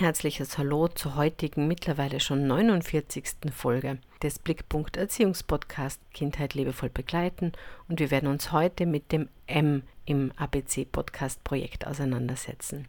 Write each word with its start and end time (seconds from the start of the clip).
Herzliches 0.00 0.56
Hallo 0.56 0.88
zur 0.88 1.14
heutigen, 1.14 1.68
mittlerweile 1.68 2.20
schon 2.20 2.46
49. 2.46 3.52
Folge 3.52 3.98
des 4.22 4.38
Blickpunkt 4.38 4.96
Erziehungspodcast 4.96 6.00
Kindheit 6.14 6.54
liebevoll 6.54 6.88
begleiten 6.88 7.52
und 7.86 8.00
wir 8.00 8.10
werden 8.10 8.30
uns 8.30 8.50
heute 8.50 8.86
mit 8.86 9.12
dem 9.12 9.28
M 9.46 9.82
im 10.06 10.32
ABC 10.36 10.86
Podcast 10.86 11.44
Projekt 11.44 11.86
auseinandersetzen. 11.86 12.86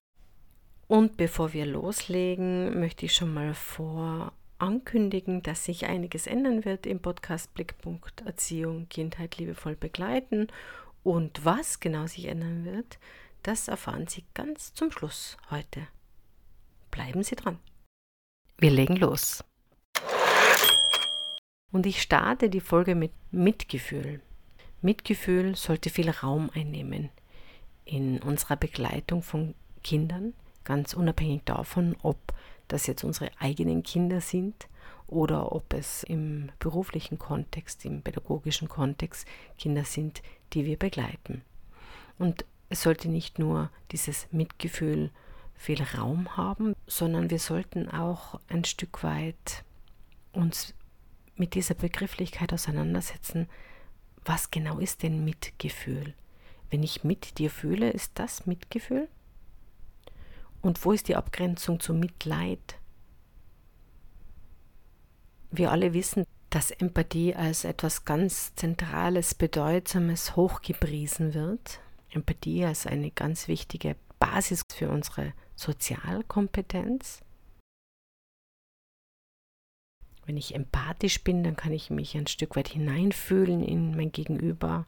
Und 0.87 1.17
bevor 1.17 1.51
wir 1.51 1.65
loslegen, 1.65 2.79
möchte 2.79 3.05
ich 3.05 3.13
schon 3.13 3.33
mal 3.33 3.53
vor 3.55 4.31
ankündigen, 4.57 5.43
dass 5.43 5.65
sich 5.65 5.87
einiges 5.87 6.27
ändern 6.27 6.63
wird 6.63 6.85
im 6.85 7.01
Podcast 7.01 7.53
Blickpunkt 7.53 8.21
Erziehung 8.25 8.87
Kindheit 8.87 9.35
liebevoll 9.35 9.75
begleiten 9.75 10.47
und 11.03 11.43
was 11.43 11.81
genau 11.81 12.07
sich 12.07 12.25
ändern 12.27 12.63
wird, 12.63 12.99
das 13.43 13.67
erfahren 13.67 14.07
Sie 14.07 14.23
ganz 14.33 14.73
zum 14.73 14.91
Schluss 14.91 15.35
heute. 15.49 15.87
Bleiben 16.91 17.23
Sie 17.23 17.35
dran. 17.35 17.57
Wir 18.57 18.71
legen 18.71 18.97
los. 18.97 19.43
Und 21.71 21.85
ich 21.85 22.01
starte 22.01 22.49
die 22.49 22.59
Folge 22.59 22.95
mit 22.95 23.11
Mitgefühl. 23.31 24.21
Mitgefühl 24.81 25.55
sollte 25.55 25.89
viel 25.89 26.09
Raum 26.09 26.51
einnehmen 26.53 27.09
in 27.85 28.19
unserer 28.19 28.57
Begleitung 28.57 29.23
von 29.23 29.55
Kindern, 29.83 30.33
ganz 30.63 30.93
unabhängig 30.93 31.43
davon, 31.45 31.95
ob 32.03 32.17
das 32.67 32.87
jetzt 32.87 33.03
unsere 33.03 33.31
eigenen 33.39 33.83
Kinder 33.83 34.21
sind 34.21 34.67
oder 35.07 35.51
ob 35.51 35.73
es 35.73 36.03
im 36.03 36.49
beruflichen 36.59 37.19
Kontext, 37.19 37.85
im 37.85 38.01
pädagogischen 38.01 38.69
Kontext 38.69 39.27
Kinder 39.57 39.85
sind, 39.85 40.21
die 40.53 40.65
wir 40.65 40.77
begleiten. 40.77 41.41
Und 42.17 42.45
es 42.69 42.83
sollte 42.83 43.09
nicht 43.09 43.39
nur 43.39 43.69
dieses 43.91 44.27
Mitgefühl 44.31 45.09
viel 45.61 45.83
Raum 45.83 46.35
haben, 46.37 46.73
sondern 46.87 47.29
wir 47.29 47.37
sollten 47.37 47.87
auch 47.87 48.39
ein 48.47 48.63
Stück 48.65 49.03
weit 49.03 49.63
uns 50.31 50.73
mit 51.35 51.53
dieser 51.53 51.75
Begrifflichkeit 51.75 52.51
auseinandersetzen, 52.51 53.47
was 54.25 54.49
genau 54.49 54.79
ist 54.79 55.03
denn 55.03 55.23
Mitgefühl? 55.23 56.15
Wenn 56.71 56.81
ich 56.81 57.03
mit 57.03 57.37
dir 57.37 57.51
fühle, 57.51 57.91
ist 57.91 58.13
das 58.15 58.47
Mitgefühl? 58.47 59.07
Und 60.61 60.83
wo 60.83 60.93
ist 60.93 61.07
die 61.07 61.15
Abgrenzung 61.15 61.79
zu 61.79 61.93
Mitleid? 61.93 62.79
Wir 65.51 65.71
alle 65.71 65.93
wissen, 65.93 66.25
dass 66.49 66.71
Empathie 66.71 67.35
als 67.35 67.65
etwas 67.65 68.05
ganz 68.05 68.55
Zentrales, 68.55 69.35
Bedeutsames 69.35 70.35
hochgepriesen 70.35 71.33
wird. 71.33 71.81
Empathie 72.09 72.65
als 72.65 72.87
eine 72.87 73.11
ganz 73.11 73.47
wichtige 73.47 73.95
Basis 74.19 74.63
für 74.73 74.89
unsere 74.89 75.33
Sozialkompetenz. 75.61 77.21
Wenn 80.25 80.37
ich 80.37 80.55
empathisch 80.55 81.23
bin, 81.23 81.43
dann 81.43 81.55
kann 81.55 81.71
ich 81.71 81.89
mich 81.89 82.15
ein 82.17 82.27
Stück 82.27 82.55
weit 82.55 82.69
hineinfühlen 82.69 83.63
in 83.63 83.95
mein 83.95 84.11
Gegenüber 84.11 84.85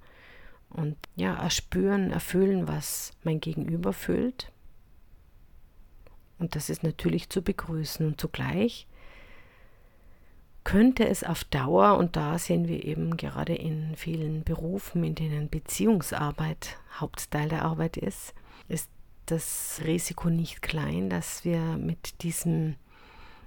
und 0.69 0.97
ja, 1.15 1.35
erspüren, 1.35 2.11
erfüllen, 2.11 2.67
was 2.67 3.11
mein 3.23 3.39
Gegenüber 3.39 3.93
fühlt. 3.93 4.51
Und 6.39 6.55
das 6.55 6.69
ist 6.69 6.83
natürlich 6.83 7.29
zu 7.29 7.43
begrüßen. 7.43 8.05
Und 8.05 8.19
zugleich 8.19 8.87
könnte 10.63 11.07
es 11.07 11.23
auf 11.23 11.43
Dauer, 11.43 11.97
und 11.97 12.15
da 12.15 12.39
sehen 12.39 12.67
wir 12.67 12.83
eben 12.83 13.17
gerade 13.17 13.53
in 13.53 13.95
vielen 13.95 14.43
Berufen, 14.43 15.03
in 15.03 15.13
denen 15.13 15.49
Beziehungsarbeit 15.49 16.77
Hauptteil 16.99 17.49
der 17.49 17.63
Arbeit 17.63 17.97
ist, 17.97 18.33
ist 18.67 18.89
das 19.25 19.81
Risiko 19.85 20.29
nicht 20.29 20.61
klein, 20.61 21.09
dass 21.09 21.45
wir 21.45 21.59
mit 21.77 22.23
diesem 22.23 22.75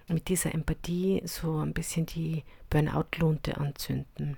mit 0.09 0.29
dieser 0.29 0.55
Empathie 0.55 1.23
so 1.25 1.59
ein 1.59 1.73
bisschen 1.73 2.07
die 2.07 2.45
Burnout-Lunte 2.71 3.57
anzünden. 3.57 4.37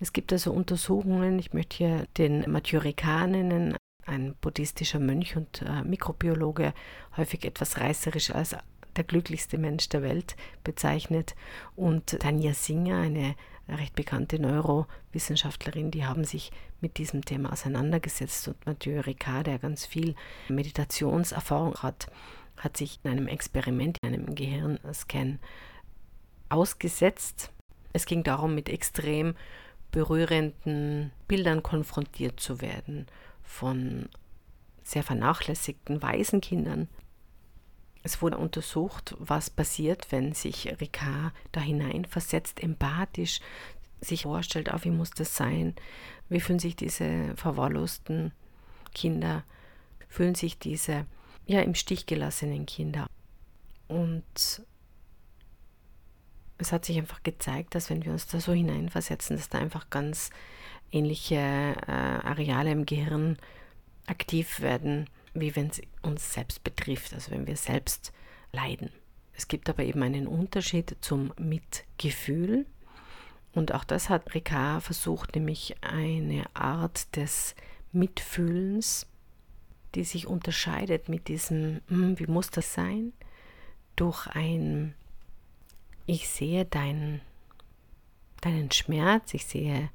Es 0.00 0.12
gibt 0.12 0.32
also 0.32 0.52
Untersuchungen, 0.52 1.38
ich 1.38 1.52
möchte 1.52 1.76
hier 1.76 2.06
den 2.16 2.50
Mathieu 2.50 2.78
Ricard 2.78 3.30
nennen, 3.30 3.76
ein 4.06 4.34
buddhistischer 4.40 4.98
Mönch 4.98 5.36
und 5.36 5.62
äh, 5.62 5.82
Mikrobiologe, 5.82 6.74
häufig 7.16 7.44
etwas 7.44 7.78
reißerisch 7.78 8.30
als 8.30 8.56
der 8.96 9.04
glücklichste 9.04 9.58
Mensch 9.58 9.88
der 9.88 10.02
Welt 10.02 10.36
bezeichnet, 10.62 11.34
und 11.74 12.18
Tanja 12.20 12.54
Singer, 12.54 13.00
eine 13.00 13.34
recht 13.68 13.94
bekannte 13.94 14.38
Neurowissenschaftlerin, 14.38 15.90
die 15.90 16.04
haben 16.04 16.24
sich 16.24 16.50
mit 16.80 16.98
diesem 16.98 17.24
Thema 17.24 17.52
auseinandergesetzt 17.52 18.48
und 18.48 18.66
Mathieu 18.66 19.00
Ricard, 19.00 19.46
der 19.46 19.58
ganz 19.58 19.86
viel 19.86 20.14
Meditationserfahrung 20.48 21.76
hat, 21.76 22.08
hat 22.56 22.76
sich 22.76 23.00
in 23.02 23.10
einem 23.10 23.26
Experiment, 23.26 23.98
in 24.02 24.14
einem 24.14 24.34
Gehirnscan 24.34 25.38
ausgesetzt. 26.48 27.50
Es 27.92 28.06
ging 28.06 28.22
darum, 28.22 28.54
mit 28.54 28.68
extrem 28.68 29.34
berührenden 29.90 31.12
Bildern 31.28 31.62
konfrontiert 31.62 32.40
zu 32.40 32.60
werden 32.60 33.06
von 33.42 34.08
sehr 34.82 35.02
vernachlässigten 35.02 36.02
Waisenkindern. 36.02 36.88
Es 38.04 38.20
wurde 38.20 38.36
untersucht, 38.36 39.16
was 39.18 39.48
passiert, 39.48 40.12
wenn 40.12 40.34
sich 40.34 40.68
Ricard 40.78 41.32
da 41.52 41.60
hineinversetzt, 41.60 42.62
empathisch 42.62 43.40
sich 44.00 44.24
vorstellt, 44.24 44.68
ah, 44.68 44.78
wie 44.82 44.90
muss 44.90 45.10
das 45.10 45.34
sein? 45.34 45.74
Wie 46.28 46.40
fühlen 46.40 46.58
sich 46.58 46.76
diese 46.76 47.34
verwahrlosten 47.36 48.32
Kinder? 48.94 49.42
Fühlen 50.08 50.34
sich 50.34 50.58
diese 50.58 51.06
ja 51.46 51.62
im 51.62 51.74
Stich 51.74 52.04
gelassenen 52.04 52.66
Kinder? 52.66 53.06
Und 53.88 54.62
es 56.58 56.72
hat 56.72 56.84
sich 56.84 56.98
einfach 56.98 57.22
gezeigt, 57.22 57.74
dass 57.74 57.88
wenn 57.88 58.04
wir 58.04 58.12
uns 58.12 58.26
da 58.26 58.38
so 58.38 58.52
hineinversetzen, 58.52 59.36
dass 59.36 59.48
da 59.48 59.58
einfach 59.58 59.88
ganz 59.88 60.28
ähnliche 60.92 61.36
äh, 61.36 61.90
Areale 61.90 62.70
im 62.70 62.84
Gehirn 62.84 63.38
aktiv 64.06 64.60
werden, 64.60 65.08
wie 65.34 65.54
wenn 65.56 65.68
es 65.68 65.82
uns 66.02 66.32
selbst 66.32 66.64
betrifft, 66.64 67.12
also 67.12 67.30
wenn 67.30 67.46
wir 67.46 67.56
selbst 67.56 68.12
leiden. 68.52 68.90
Es 69.36 69.48
gibt 69.48 69.68
aber 69.68 69.82
eben 69.82 70.02
einen 70.02 70.26
Unterschied 70.26 70.96
zum 71.00 71.32
Mitgefühl. 71.38 72.66
Und 73.52 73.72
auch 73.72 73.84
das 73.84 74.08
hat 74.08 74.34
Ricard 74.34 74.82
versucht, 74.82 75.34
nämlich 75.34 75.76
eine 75.82 76.44
Art 76.54 77.14
des 77.16 77.54
Mitfühlens, 77.92 79.06
die 79.94 80.04
sich 80.04 80.26
unterscheidet 80.26 81.08
mit 81.08 81.28
diesem, 81.28 81.80
hm, 81.88 82.18
wie 82.18 82.26
muss 82.26 82.50
das 82.50 82.74
sein, 82.74 83.12
durch 83.96 84.26
ein, 84.28 84.94
ich 86.06 86.28
sehe 86.28 86.64
deinen, 86.64 87.20
deinen 88.40 88.70
Schmerz, 88.72 89.34
ich 89.34 89.46
sehe 89.46 89.90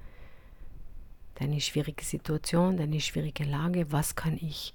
deine 1.36 1.60
schwierige 1.60 2.04
Situation, 2.04 2.78
deine 2.78 3.02
schwierige 3.02 3.44
Lage, 3.44 3.92
was 3.92 4.16
kann 4.16 4.38
ich 4.38 4.74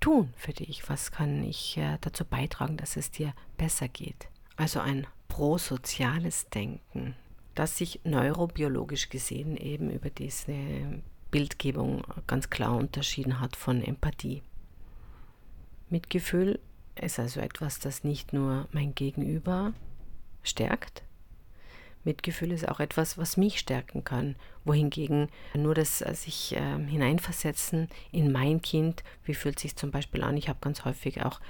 tun 0.00 0.32
für 0.36 0.52
dich? 0.52 0.88
Was 0.88 1.12
kann 1.12 1.42
ich 1.44 1.76
äh, 1.76 1.98
dazu 2.00 2.24
beitragen, 2.24 2.76
dass 2.76 2.96
es 2.96 3.10
dir 3.10 3.32
besser 3.56 3.88
geht? 3.88 4.28
Also 4.56 4.80
ein 4.80 5.06
prosoziales 5.28 6.48
Denken, 6.48 7.14
das 7.54 7.78
sich 7.78 8.00
neurobiologisch 8.04 9.08
gesehen 9.08 9.56
eben 9.56 9.90
über 9.90 10.10
diese 10.10 10.54
Bildgebung 11.30 12.02
ganz 12.26 12.50
klar 12.50 12.76
unterschieden 12.76 13.40
hat 13.40 13.56
von 13.56 13.82
Empathie. 13.82 14.42
Mitgefühl 15.88 16.58
ist 16.96 17.18
also 17.18 17.40
etwas, 17.40 17.78
das 17.78 18.04
nicht 18.04 18.32
nur 18.32 18.68
mein 18.72 18.94
Gegenüber 18.94 19.72
stärkt, 20.42 21.02
Mitgefühl 22.04 22.52
ist 22.52 22.68
auch 22.68 22.80
etwas, 22.80 23.18
was 23.18 23.36
mich 23.36 23.58
stärken 23.58 24.04
kann. 24.04 24.36
Wohingegen 24.64 25.28
nur 25.54 25.74
das 25.74 26.00
äh, 26.00 26.14
sich 26.14 26.56
äh, 26.56 26.78
hineinversetzen 26.86 27.88
in 28.12 28.32
mein 28.32 28.62
Kind, 28.62 29.02
wie 29.24 29.34
fühlt 29.34 29.58
sich 29.58 29.76
zum 29.76 29.90
Beispiel 29.90 30.22
an? 30.22 30.36
Ich 30.36 30.48
habe 30.48 30.58
ganz 30.60 30.84
häufig 30.84 31.22
auch 31.22 31.40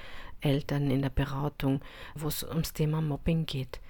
Eltern 0.41 0.91
in 0.91 1.03
der 1.03 1.11
Beratung, 1.11 1.81
wo 2.15 2.29
es 2.29 2.43
ums 2.43 2.73
Thema 2.73 3.01
Mobbing 3.01 3.47
geht. 3.47 3.81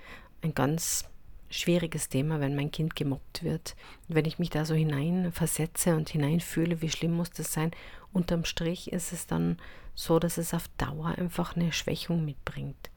Ein 0.42 0.54
ganz 0.54 1.04
schwieriges 1.48 2.08
Thema, 2.08 2.40
wenn 2.40 2.56
mein 2.56 2.70
Kind 2.70 2.94
gemobbt 2.94 3.42
wird. 3.42 3.74
Wenn 4.08 4.24
ich 4.24 4.38
mich 4.38 4.50
da 4.50 4.64
so 4.64 4.74
hineinversetze 4.74 5.96
und 5.96 6.08
hineinfühle, 6.08 6.80
wie 6.80 6.90
schlimm 6.90 7.12
muss 7.12 7.30
das 7.30 7.52
sein, 7.52 7.72
unterm 8.12 8.44
Strich 8.44 8.92
ist 8.92 9.12
es 9.12 9.26
dann 9.26 9.58
so 10.00 10.18
dass 10.18 10.38
es 10.38 10.54
auf 10.54 10.68
Dauer 10.78 11.14
einfach 11.18 11.56
eine 11.56 11.72
Schwächung 11.72 12.24
mitbringt. 12.24 12.90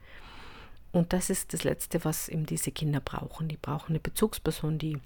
Und 0.93 1.11
das 1.11 1.31
ist 1.31 1.53
das 1.53 1.63
Letzte, 1.63 2.05
was 2.05 2.29
eben 2.29 2.45
diese 2.45 2.71
Kinder 2.71 3.01
brauchen. 3.01 3.49
Die 3.49 3.57
brauchen 3.57 3.89
eine 3.89 3.99
Bezugsperson, 3.99 4.77
die 4.77 4.99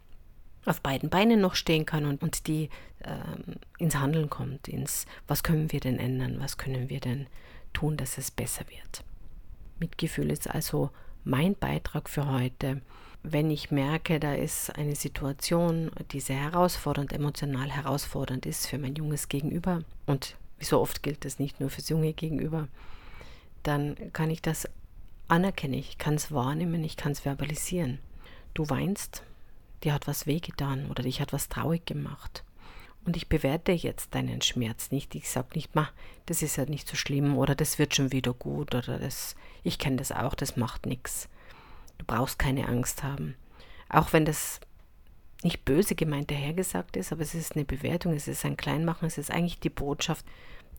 auf 0.65 0.81
beiden 0.81 1.09
Beinen 1.09 1.39
noch 1.39 1.55
stehen 1.55 1.85
kann 1.85 2.05
und, 2.05 2.21
und 2.21 2.47
die 2.47 2.69
ähm, 3.05 3.55
ins 3.77 3.95
Handeln 3.95 4.29
kommt, 4.29 4.67
ins, 4.67 5.05
was 5.27 5.43
können 5.43 5.71
wir 5.71 5.79
denn 5.79 5.97
ändern, 5.97 6.37
was 6.39 6.57
können 6.57 6.89
wir 6.89 6.99
denn 6.99 7.27
tun, 7.71 7.95
dass 7.95 8.17
es 8.17 8.31
besser 8.31 8.65
wird. 8.69 9.05
Mitgefühl 9.79 10.29
ist 10.29 10.49
also 10.49 10.91
mein 11.23 11.55
Beitrag 11.55 12.09
für 12.09 12.29
heute. 12.29 12.81
Wenn 13.23 13.49
ich 13.49 13.71
merke, 13.71 14.19
da 14.19 14.33
ist 14.33 14.75
eine 14.75 14.95
Situation, 14.95 15.89
die 16.11 16.19
sehr 16.19 16.37
herausfordernd, 16.37 17.13
emotional 17.13 17.69
herausfordernd 17.69 18.45
ist 18.45 18.67
für 18.67 18.77
mein 18.77 18.95
junges 18.95 19.29
Gegenüber, 19.29 19.83
und 20.05 20.35
wie 20.59 20.65
so 20.65 20.81
oft 20.81 21.01
gilt 21.01 21.23
das 21.23 21.39
nicht 21.39 21.61
nur 21.61 21.69
fürs 21.69 21.87
junge 21.87 22.11
Gegenüber, 22.11 22.67
dann 23.63 23.95
kann 24.11 24.29
ich 24.29 24.41
das 24.41 24.67
anerkennen, 25.27 25.75
ich 25.75 25.97
kann 25.97 26.15
es 26.15 26.31
wahrnehmen, 26.31 26.83
ich 26.83 26.97
kann 26.97 27.11
es 27.11 27.21
verbalisieren. 27.21 27.99
Du 28.53 28.69
weinst, 28.69 29.23
dir 29.83 29.93
hat 29.93 30.07
was 30.07 30.25
wehgetan 30.25 30.89
oder 30.89 31.03
dich 31.03 31.21
hat 31.21 31.33
was 31.33 31.49
traurig 31.49 31.85
gemacht. 31.85 32.43
Und 33.05 33.15
ich 33.15 33.29
bewerte 33.29 33.71
jetzt 33.71 34.15
deinen 34.15 34.41
Schmerz 34.41 34.91
nicht. 34.91 35.15
Ich 35.15 35.29
sage 35.29 35.49
nicht, 35.55 35.75
ma, 35.75 35.89
das 36.25 36.41
ist 36.41 36.57
ja 36.57 36.65
nicht 36.65 36.87
so 36.87 36.97
schlimm 36.97 37.37
oder 37.37 37.55
das 37.55 37.79
wird 37.79 37.95
schon 37.95 38.11
wieder 38.11 38.33
gut 38.33 38.75
oder 38.75 38.99
das, 38.99 39.35
ich 39.63 39.79
kenne 39.79 39.95
das 39.95 40.11
auch, 40.11 40.35
das 40.35 40.57
macht 40.57 40.85
nichts. 40.85 41.29
Du 41.97 42.05
brauchst 42.05 42.37
keine 42.37 42.67
Angst 42.67 43.03
haben. 43.03 43.35
Auch 43.89 44.11
wenn 44.11 44.25
das 44.25 44.59
nicht 45.43 45.63
böse 45.63 45.95
gemeint 45.95 46.31
dahergesagt 46.31 46.97
ist, 46.97 47.11
aber 47.11 47.21
es 47.21 47.33
ist 47.33 47.55
eine 47.55 47.63
Bewertung, 47.63 48.13
es 48.13 48.27
ist 48.27 48.43
ein 48.43 48.57
Kleinmachen, 48.57 49.07
es 49.07 49.17
ist 49.17 49.31
eigentlich 49.31 49.59
die 49.59 49.69
Botschaft, 49.69 50.25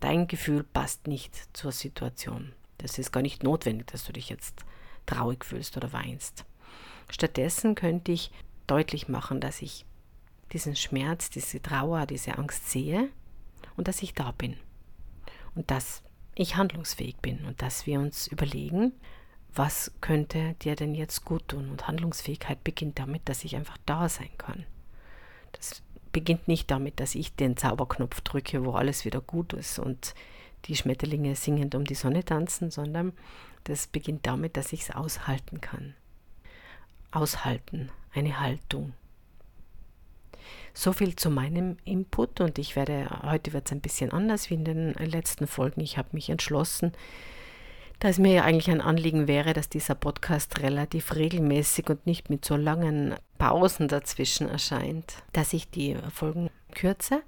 dein 0.01 0.27
Gefühl 0.27 0.65
passt 0.65 1.07
nicht 1.07 1.35
zur 1.57 1.73
Situation. 1.73 2.53
Das 2.79 2.99
ist 2.99 3.13
gar 3.13 3.23
nicht 3.23 3.43
notwendig, 3.43 3.89
dass 3.89 4.05
du 4.05 4.13
dich 4.13 4.29
jetzt 4.29 4.65
traurig 5.07 5.45
fühlst 5.45 5.77
oder 5.77 5.93
weinst. 5.93 6.45
Stattdessen 7.11 7.75
könnte 7.75 8.13
ich 8.13 8.31
deutlich 8.67 9.09
machen, 9.09 9.41
dass 9.41 9.63
ich 9.63 9.85
diesen 10.53 10.77
Schmerz, 10.77 11.31
diese 11.31 11.61
Trauer, 11.61 12.07
diese 12.07 12.39
Angst 12.39 12.71
sehe 12.71 13.09
und 13.77 13.89
dass 13.89 14.03
ich 14.03 14.15
da 14.15 14.33
bin. 14.33 14.57
Und 15.55 15.71
dass 15.71 16.03
ich 16.35 16.57
handlungsfähig 16.57 17.17
bin 17.17 17.45
und 17.45 17.61
dass 17.63 17.87
wir 17.87 17.99
uns 17.99 18.29
überlegen, 18.29 18.93
was 19.55 19.93
könnte 20.01 20.55
dir 20.63 20.77
denn 20.77 20.95
jetzt 20.95 21.25
gut 21.25 21.49
tun? 21.49 21.71
Und 21.71 21.89
Handlungsfähigkeit 21.89 22.63
beginnt 22.63 22.99
damit, 22.99 23.29
dass 23.29 23.45
ich 23.45 23.57
einfach 23.57 23.79
da 23.87 24.09
sein 24.09 24.31
kann. 24.39 24.65
Das 25.53 25.83
beginnt 26.13 26.47
nicht 26.47 26.71
damit, 26.71 27.01
dass 27.01 27.15
ich 27.15 27.35
den 27.35 27.57
Zauberknopf 27.57 28.21
drücke, 28.21 28.65
wo 28.65 28.73
alles 28.73 29.05
wieder 29.05 29.21
gut 29.21 29.53
ist 29.53 29.79
und 29.79 30.15
die 30.67 30.77
Schmetterlinge 30.77 31.35
singend 31.37 31.75
um 31.75 31.85
die 31.85 31.95
Sonne 31.95 32.25
tanzen, 32.25 32.71
sondern 32.71 33.13
das 33.65 33.87
beginnt 33.87 34.27
damit, 34.27 34.57
dass 34.57 34.73
ich 34.73 34.83
es 34.83 34.91
aushalten 34.91 35.61
kann. 35.61 35.95
Aushalten, 37.11 37.91
eine 38.13 38.41
Haltung. 38.41 38.93
So 40.75 40.93
viel 40.93 41.17
zu 41.17 41.31
meinem 41.31 41.77
Input 41.85 42.41
und 42.41 42.59
ich 42.59 42.77
werde, 42.77 43.09
heute 43.23 43.53
wird 43.53 43.67
es 43.67 43.73
ein 43.73 43.81
bisschen 43.81 44.13
anders 44.13 44.51
wie 44.51 44.55
in 44.55 44.65
den 44.65 44.95
letzten 44.95 45.47
Folgen. 45.47 45.81
Ich 45.81 45.99
habe 45.99 46.09
mich 46.13 46.31
entschlossen, 46.31 46.93
da 47.99 48.09
es 48.09 48.19
mir 48.19 48.33
ja 48.33 48.45
eigentlich 48.45 48.71
ein 48.71 48.81
Anliegen 48.81 49.27
wäre, 49.27 49.55
dass 49.55 49.69
dieser 49.69 49.97
Podcast 49.97 50.61
relativ 50.61 51.17
regelmäßig 51.17 51.91
und 51.91 52.07
nicht 52.07 52.31
mit 52.31 52.45
so 52.45 52.55
langen 52.55 53.17
Pausen 53.39 53.89
dazwischen 53.89 54.49
erscheint, 54.49 55.17
dass 55.33 55.53
ich 55.53 55.69
die 55.69 55.97
Folgen 56.15 56.49
kürze. 56.75 57.23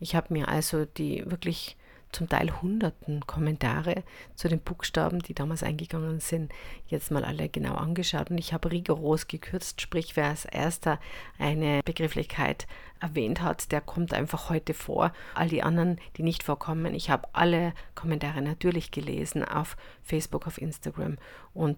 Ich 0.00 0.14
habe 0.14 0.32
mir 0.32 0.48
also 0.48 0.86
die 0.86 1.22
wirklich 1.30 1.76
zum 2.14 2.28
Teil 2.28 2.50
hunderten 2.62 3.26
Kommentare 3.26 4.04
zu 4.34 4.48
den 4.48 4.60
Buchstaben, 4.60 5.18
die 5.20 5.34
damals 5.34 5.62
eingegangen 5.62 6.20
sind, 6.20 6.52
jetzt 6.86 7.10
mal 7.10 7.24
alle 7.24 7.48
genau 7.48 7.74
angeschaut 7.74 8.30
und 8.30 8.38
ich 8.38 8.52
habe 8.52 8.70
rigoros 8.70 9.26
gekürzt, 9.26 9.80
sprich 9.80 10.16
wer 10.16 10.26
als 10.26 10.44
erster 10.44 10.98
eine 11.38 11.80
Begrifflichkeit 11.84 12.66
erwähnt 13.00 13.42
hat, 13.42 13.72
der 13.72 13.80
kommt 13.80 14.14
einfach 14.14 14.48
heute 14.48 14.74
vor. 14.74 15.12
All 15.34 15.48
die 15.48 15.62
anderen, 15.62 15.98
die 16.16 16.22
nicht 16.22 16.42
vorkommen, 16.42 16.94
ich 16.94 17.10
habe 17.10 17.28
alle 17.32 17.74
Kommentare 17.94 18.40
natürlich 18.42 18.90
gelesen 18.90 19.44
auf 19.44 19.76
Facebook, 20.02 20.46
auf 20.46 20.60
Instagram 20.60 21.18
und 21.52 21.76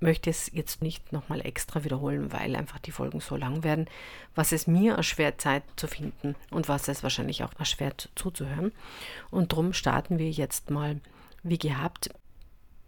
möchte 0.00 0.30
es 0.30 0.50
jetzt 0.52 0.82
nicht 0.82 1.12
nochmal 1.12 1.44
extra 1.44 1.84
wiederholen, 1.84 2.32
weil 2.32 2.56
einfach 2.56 2.78
die 2.78 2.90
Folgen 2.90 3.20
so 3.20 3.36
lang 3.36 3.64
werden, 3.64 3.86
was 4.34 4.52
es 4.52 4.66
mir 4.66 4.94
erschwert, 4.94 5.40
Zeit 5.40 5.62
zu 5.76 5.86
finden 5.86 6.34
und 6.50 6.68
was 6.68 6.88
es 6.88 7.02
wahrscheinlich 7.02 7.44
auch 7.44 7.52
erschwert 7.58 8.10
zuzuhören. 8.14 8.72
Und 9.30 9.52
darum 9.52 9.72
starten 9.72 10.18
wir 10.18 10.30
jetzt 10.30 10.70
mal, 10.70 11.00
wie 11.42 11.58
gehabt, 11.58 12.10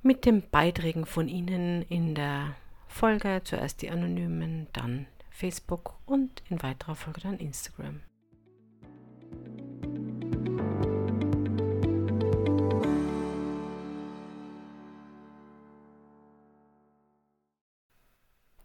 mit 0.02 0.24
den 0.24 0.48
Beiträgen 0.48 1.06
von 1.06 1.28
Ihnen 1.28 1.82
in 1.82 2.14
der 2.14 2.54
Folge. 2.86 3.42
Zuerst 3.44 3.82
die 3.82 3.90
Anonymen, 3.90 4.68
dann 4.72 5.06
Facebook 5.30 5.94
und 6.06 6.42
in 6.48 6.62
weiterer 6.62 6.94
Folge 6.94 7.20
dann 7.20 7.38
Instagram. 7.38 8.00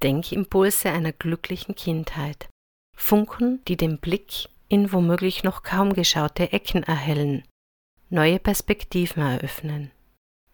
Denkimpulse 0.04 0.92
einer 0.92 1.14
glücklichen 1.14 1.76
Kindheit. 1.76 2.50
Funken, 2.96 3.64
die 3.68 3.78
den 3.78 4.00
Blick 4.00 4.50
in 4.68 4.92
womöglich 4.92 5.44
noch 5.44 5.64
kaum 5.64 5.94
geschaute 5.94 6.52
Ecken 6.52 6.84
erhellen, 6.84 7.44
neue 8.10 8.40
Perspektiven 8.40 9.24
eröffnen. 9.24 9.92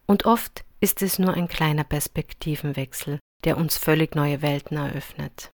Und 0.06 0.25
oft 0.25 0.66
ist 0.80 1.01
es 1.01 1.19
nur 1.19 1.34
ein 1.34 1.48
kleiner 1.48 1.84
Perspektivenwechsel, 1.84 3.19
der 3.44 3.57
uns 3.57 3.78
völlig 3.78 4.16
neue 4.16 4.42
Welten 4.42 4.78
eröffnet. 4.78 5.51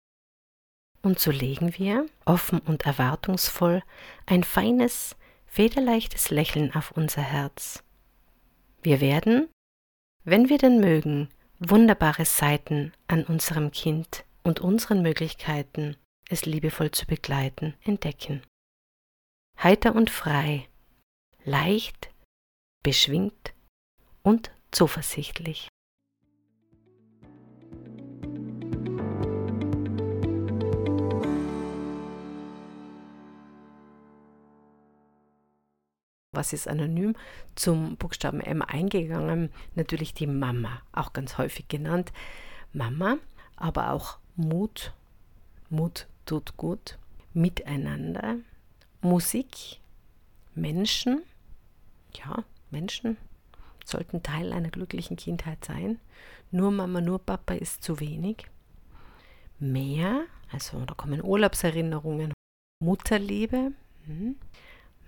Und 1.02 1.18
so 1.18 1.30
legen 1.30 1.76
wir, 1.76 2.06
offen 2.24 2.60
und 2.60 2.86
erwartungsvoll, 2.86 3.82
ein 4.26 4.44
feines, 4.44 5.16
federleichtes 5.46 6.30
Lächeln 6.30 6.74
auf 6.74 6.92
unser 6.92 7.22
Herz. 7.22 7.82
Wir 8.82 9.00
werden, 9.00 9.48
wenn 10.24 10.48
wir 10.48 10.58
denn 10.58 10.80
mögen, 10.80 11.28
wunderbare 11.68 12.24
Seiten 12.24 12.92
an 13.06 13.24
unserem 13.24 13.70
Kind 13.70 14.24
und 14.42 14.60
unseren 14.60 15.02
Möglichkeiten, 15.02 15.96
es 16.28 16.44
liebevoll 16.44 16.90
zu 16.90 17.06
begleiten, 17.06 17.74
entdecken. 17.84 18.42
Heiter 19.62 19.94
und 19.94 20.10
frei, 20.10 20.68
leicht, 21.44 22.10
beschwingt 22.82 23.54
und 24.22 24.50
zuversichtlich. 24.70 25.68
Was 36.42 36.52
ist 36.52 36.66
anonym, 36.66 37.14
zum 37.54 37.96
Buchstaben 37.96 38.40
M 38.40 38.62
eingegangen. 38.62 39.50
Natürlich 39.76 40.12
die 40.12 40.26
Mama, 40.26 40.82
auch 40.90 41.12
ganz 41.12 41.38
häufig 41.38 41.68
genannt. 41.68 42.12
Mama, 42.72 43.18
aber 43.54 43.92
auch 43.92 44.18
Mut. 44.34 44.92
Mut 45.70 46.08
tut 46.26 46.56
gut. 46.56 46.98
Miteinander. 47.32 48.38
Musik. 49.02 49.78
Menschen. 50.56 51.22
Ja, 52.16 52.42
Menschen 52.72 53.16
sollten 53.84 54.24
Teil 54.24 54.52
einer 54.52 54.70
glücklichen 54.70 55.16
Kindheit 55.16 55.64
sein. 55.64 56.00
Nur 56.50 56.72
Mama, 56.72 57.00
nur 57.00 57.20
Papa 57.20 57.54
ist 57.54 57.84
zu 57.84 58.00
wenig. 58.00 58.46
Mehr, 59.60 60.24
also 60.50 60.84
da 60.86 60.94
kommen 60.94 61.22
Urlaubserinnerungen, 61.22 62.32
Mutterliebe. 62.80 63.72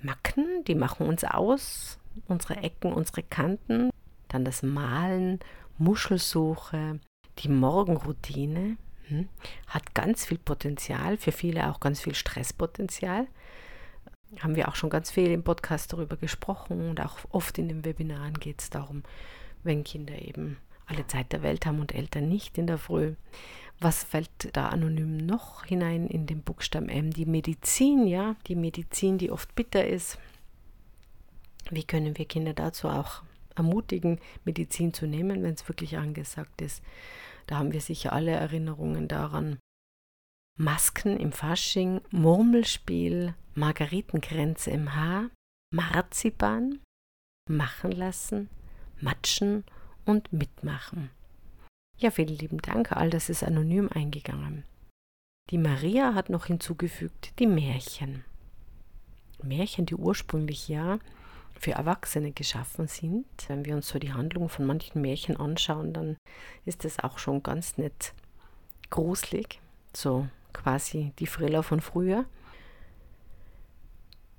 Macken, 0.05 0.65
die 0.65 0.75
machen 0.75 1.07
uns 1.07 1.25
aus, 1.25 1.99
unsere 2.29 2.57
Ecken, 2.57 2.93
unsere 2.93 3.23
Kanten. 3.23 3.91
Dann 4.29 4.45
das 4.45 4.63
Malen, 4.63 5.41
Muschelsuche, 5.79 7.01
die 7.41 7.49
Morgenroutine 7.49 8.77
hm, 9.09 9.29
hat 9.67 9.95
ganz 9.95 10.27
viel 10.27 10.39
Potenzial, 10.39 11.17
für 11.17 11.33
viele 11.33 11.71
auch 11.71 11.81
ganz 11.81 12.01
viel 12.01 12.15
Stresspotenzial. 12.15 13.27
Haben 14.41 14.57
wir 14.57 14.69
auch 14.69 14.75
schon 14.75 14.91
ganz 14.91 15.11
viel 15.11 15.31
im 15.31 15.45
Podcast 15.45 15.93
darüber 15.93 16.17
gesprochen 16.17 16.91
und 16.91 17.01
auch 17.01 17.19
oft 17.31 17.59
in 17.59 17.69
den 17.69 17.85
Webinaren 17.85 18.35
geht 18.35 18.61
es 18.61 18.71
darum, 18.71 19.03
wenn 19.63 19.85
Kinder 19.85 20.21
eben 20.21 20.59
alle 20.87 21.07
Zeit 21.07 21.33
der 21.33 21.43
Welt 21.43 21.67
haben 21.67 21.81
und 21.81 21.95
Eltern 21.95 22.29
nicht 22.29 22.59
in 22.59 22.67
der 22.67 22.79
Früh. 22.79 23.15
Was 23.81 24.05
fällt 24.05 24.57
da 24.57 24.69
anonym 24.69 25.17
noch 25.17 25.65
hinein 25.65 26.07
in 26.07 26.27
den 26.27 26.43
Buchstaben 26.43 26.89
M? 26.89 27.11
Die 27.11 27.27
Medizin, 27.27 28.07
ja, 28.07 28.37
die 28.47 28.55
Medizin, 28.55 29.19
die 29.19 29.31
oft 29.31 29.55
bitter 29.55 29.87
ist. 29.87 30.19
Wie 31.71 31.85
können 31.85 32.17
wir 32.17 32.27
Kinder 32.27 32.53
dazu 32.53 32.89
auch 32.89 33.23
ermutigen, 33.57 34.21
Medizin 34.45 34.93
zu 34.93 35.07
nehmen, 35.07 35.43
wenn 35.43 35.55
es 35.55 35.69
wirklich 35.69 35.97
angesagt 35.97 36.61
ist? 36.61 36.83
Da 37.47 37.59
haben 37.59 37.73
wir 37.73 37.81
sicher 37.81 38.13
alle 38.13 38.33
Erinnerungen 38.33 39.09
daran. 39.09 39.59
Masken 40.57 41.17
im 41.17 41.33
Fasching, 41.33 42.01
Murmelspiel, 42.11 43.35
Margaritenkränze 43.55 44.71
im 44.71 44.95
Haar, 44.95 45.31
Marzipan, 45.73 46.79
machen 47.49 47.93
lassen, 47.93 48.49
matschen 49.01 49.65
und 50.05 50.33
mitmachen. 50.33 51.11
Ja, 51.97 52.11
vielen 52.11 52.37
lieben 52.37 52.59
Dank, 52.59 52.93
all 52.93 53.11
das 53.11 53.29
ist 53.29 53.45
anonym 53.45 53.89
eingegangen. 53.93 54.65
Die 55.51 55.59
Maria 55.59 56.15
hat 56.15 56.31
noch 56.31 56.47
hinzugefügt 56.47 57.39
die 57.39 57.47
Märchen. 57.47 58.25
Märchen, 59.43 59.87
die 59.87 59.95
ursprünglich 59.95 60.69
ja 60.69 60.99
für 61.59 61.73
Erwachsene 61.73 62.33
geschaffen 62.33 62.89
sind. 62.89 63.27
Wenn 63.49 63.65
wir 63.65 63.75
uns 63.75 63.89
so 63.89 63.99
die 63.99 64.13
Handlung 64.13 64.49
von 64.49 64.67
manchen 64.67 65.01
Märchen 65.01 65.37
anschauen, 65.37 65.93
dann 65.93 66.17
ist 66.65 66.85
das 66.85 66.99
auch 66.99 67.19
schon 67.19 67.43
ganz 67.43 67.79
nett 67.79 68.13
gruselig, 68.91 69.61
so 69.93 70.29
quasi 70.53 71.13
die 71.19 71.27
Friller 71.27 71.63
von 71.63 71.81
früher. 71.81 72.25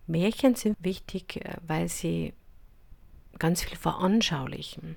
Märchen 0.08 0.56
sind 0.56 0.78
wichtig, 0.80 1.38
äh, 1.46 1.58
weil 1.66 1.90
sie 1.90 2.34
ganz 3.40 3.64
viel 3.64 3.78
veranschaulichen, 3.78 4.96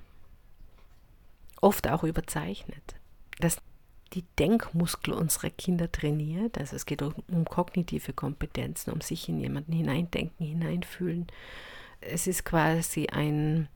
oft 1.61 1.87
auch 1.89 2.03
überzeichnet. 2.03 2.95
Das 3.39 3.57
die 4.13 4.25
Denkmuskel 4.39 5.13
unserer 5.13 5.49
Kinder 5.49 5.91
trainiert. 5.91 6.57
Also 6.57 6.75
es 6.75 6.85
geht 6.85 7.01
um 7.01 7.45
kognitive 7.45 8.13
Kompetenzen, 8.13 8.91
um 8.91 9.01
sich 9.01 9.29
in 9.29 9.39
jemanden 9.39 9.71
hineindenken, 9.71 10.45
hineinfühlen. 10.45 11.27
Es 12.01 12.27
ist 12.27 12.45
quasi 12.45 13.07
ein 13.07 13.67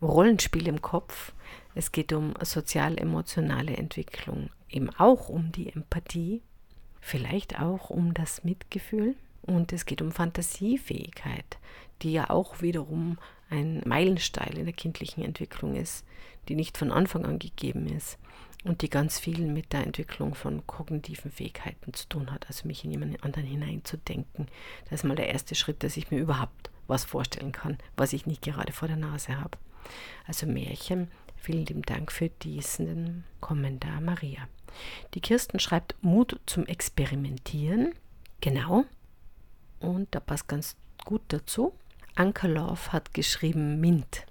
Rollenspiel 0.00 0.68
im 0.68 0.82
Kopf. 0.82 1.32
Es 1.74 1.92
geht 1.92 2.12
um 2.12 2.34
sozial-emotionale 2.40 3.76
Entwicklung, 3.76 4.50
eben 4.68 4.90
auch 4.90 5.28
um 5.28 5.52
die 5.52 5.72
Empathie, 5.72 6.42
vielleicht 7.00 7.60
auch 7.60 7.90
um 7.90 8.14
das 8.14 8.44
Mitgefühl 8.44 9.14
und 9.42 9.72
es 9.72 9.84
geht 9.84 10.02
um 10.02 10.10
Fantasiefähigkeit, 10.10 11.58
die 12.02 12.12
ja 12.12 12.30
auch 12.30 12.62
wiederum 12.62 13.18
ein 13.50 13.82
Meilenstein 13.84 14.56
in 14.56 14.64
der 14.64 14.74
kindlichen 14.74 15.22
Entwicklung 15.22 15.76
ist, 15.76 16.04
die 16.48 16.54
nicht 16.54 16.76
von 16.78 16.90
Anfang 16.92 17.24
an 17.24 17.38
gegeben 17.38 17.86
ist 17.86 18.18
und 18.64 18.82
die 18.82 18.90
ganz 18.90 19.18
viel 19.18 19.40
mit 19.46 19.72
der 19.72 19.84
Entwicklung 19.84 20.34
von 20.34 20.66
kognitiven 20.66 21.30
Fähigkeiten 21.30 21.94
zu 21.94 22.08
tun 22.08 22.32
hat, 22.32 22.46
also 22.48 22.66
mich 22.66 22.84
in 22.84 22.90
jemanden 22.90 23.22
anderen 23.22 23.46
hineinzudenken. 23.46 24.48
Das 24.84 25.00
ist 25.00 25.04
mal 25.04 25.16
der 25.16 25.28
erste 25.28 25.54
Schritt, 25.54 25.82
dass 25.82 25.96
ich 25.96 26.10
mir 26.10 26.18
überhaupt 26.18 26.70
was 26.88 27.04
vorstellen 27.04 27.52
kann, 27.52 27.78
was 27.96 28.12
ich 28.12 28.26
nicht 28.26 28.42
gerade 28.42 28.72
vor 28.72 28.88
der 28.88 28.96
Nase 28.96 29.40
habe. 29.40 29.58
Also 30.26 30.46
Märchen, 30.46 31.10
vielen 31.36 31.66
lieben 31.66 31.82
Dank 31.82 32.10
für 32.10 32.28
diesen 32.28 33.24
Kommentar, 33.40 34.00
Maria. 34.00 34.48
Die 35.14 35.20
Kirsten 35.20 35.60
schreibt 35.60 35.96
Mut 36.02 36.38
zum 36.46 36.66
Experimentieren. 36.66 37.94
Genau. 38.40 38.84
Und 39.80 40.14
da 40.14 40.20
passt 40.20 40.48
ganz 40.48 40.76
gut 41.04 41.22
dazu. 41.28 41.72
Anker 42.16 42.48
Love 42.48 42.92
hat 42.92 43.14
geschrieben 43.14 43.80
Mint. 43.80 44.26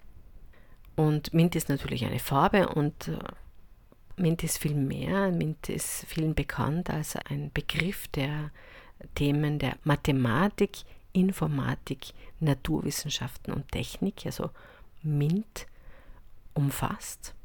Und 0.96 1.34
Mint 1.34 1.56
ist 1.56 1.70
natürlich 1.70 2.06
eine 2.06 2.20
Farbe 2.20 2.70
und 2.70 3.08
äh, 3.08 3.20
Mint 4.18 4.44
ist 4.44 4.58
viel 4.58 4.76
mehr. 4.76 5.32
Mint 5.32 5.70
ist 5.70 6.06
vielen 6.08 6.36
bekannt 6.36 6.90
als 6.90 7.16
ein 7.16 7.52
Begriff 7.54 8.08
der 8.10 8.52
Themen 9.14 9.60
der 9.60 9.78
Mathematik, 9.84 10.80
Informatik, 11.14 12.14
Naturwissenschaften 12.40 13.54
und 13.54 13.72
Technik. 13.72 14.26
Also 14.26 14.50
Mint 15.04 15.68
umfasst. 16.54 17.36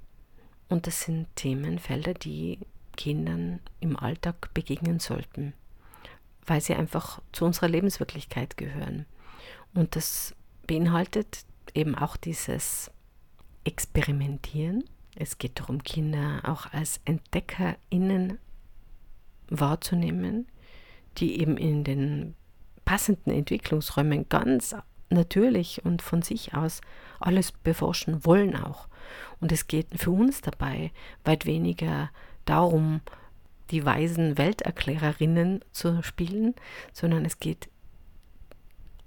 Und 0.68 0.86
das 0.86 1.02
sind 1.02 1.26
Themenfelder, 1.34 2.14
die 2.14 2.60
Kindern 2.96 3.60
im 3.80 3.96
Alltag 3.96 4.54
begegnen 4.54 5.00
sollten, 5.00 5.52
weil 6.46 6.60
sie 6.60 6.74
einfach 6.74 7.20
zu 7.32 7.44
unserer 7.44 7.68
Lebenswirklichkeit 7.68 8.56
gehören. 8.56 9.06
Und 9.74 9.96
das 9.96 10.34
beinhaltet 10.66 11.44
eben 11.74 11.94
auch 11.94 12.16
dieses 12.16 12.90
Experimentieren. 13.64 14.84
Es 15.16 15.38
geht 15.38 15.60
darum, 15.60 15.82
Kinder 15.82 16.40
auch 16.44 16.72
als 16.72 17.00
EntdeckerInnen 17.04 18.38
wahrzunehmen, 19.48 20.46
die 21.18 21.40
eben 21.40 21.56
in 21.56 21.84
den 21.84 22.34
passenden 22.84 23.30
Entwicklungsräumen 23.30 24.28
ganz 24.28 24.74
natürlich 25.10 25.84
und 25.84 26.02
von 26.02 26.22
sich 26.22 26.54
aus 26.54 26.80
alles 27.18 27.52
beforschen 27.52 28.24
wollen 28.24 28.56
auch. 28.56 28.88
Und 29.40 29.52
es 29.52 29.66
geht 29.66 29.88
für 29.96 30.10
uns 30.10 30.40
dabei 30.40 30.92
weit 31.24 31.46
weniger 31.46 32.10
darum, 32.44 33.00
die 33.70 33.84
weisen 33.84 34.38
Welterklärerinnen 34.38 35.64
zu 35.72 36.02
spielen, 36.02 36.54
sondern 36.92 37.24
es 37.24 37.38
geht 37.38 37.68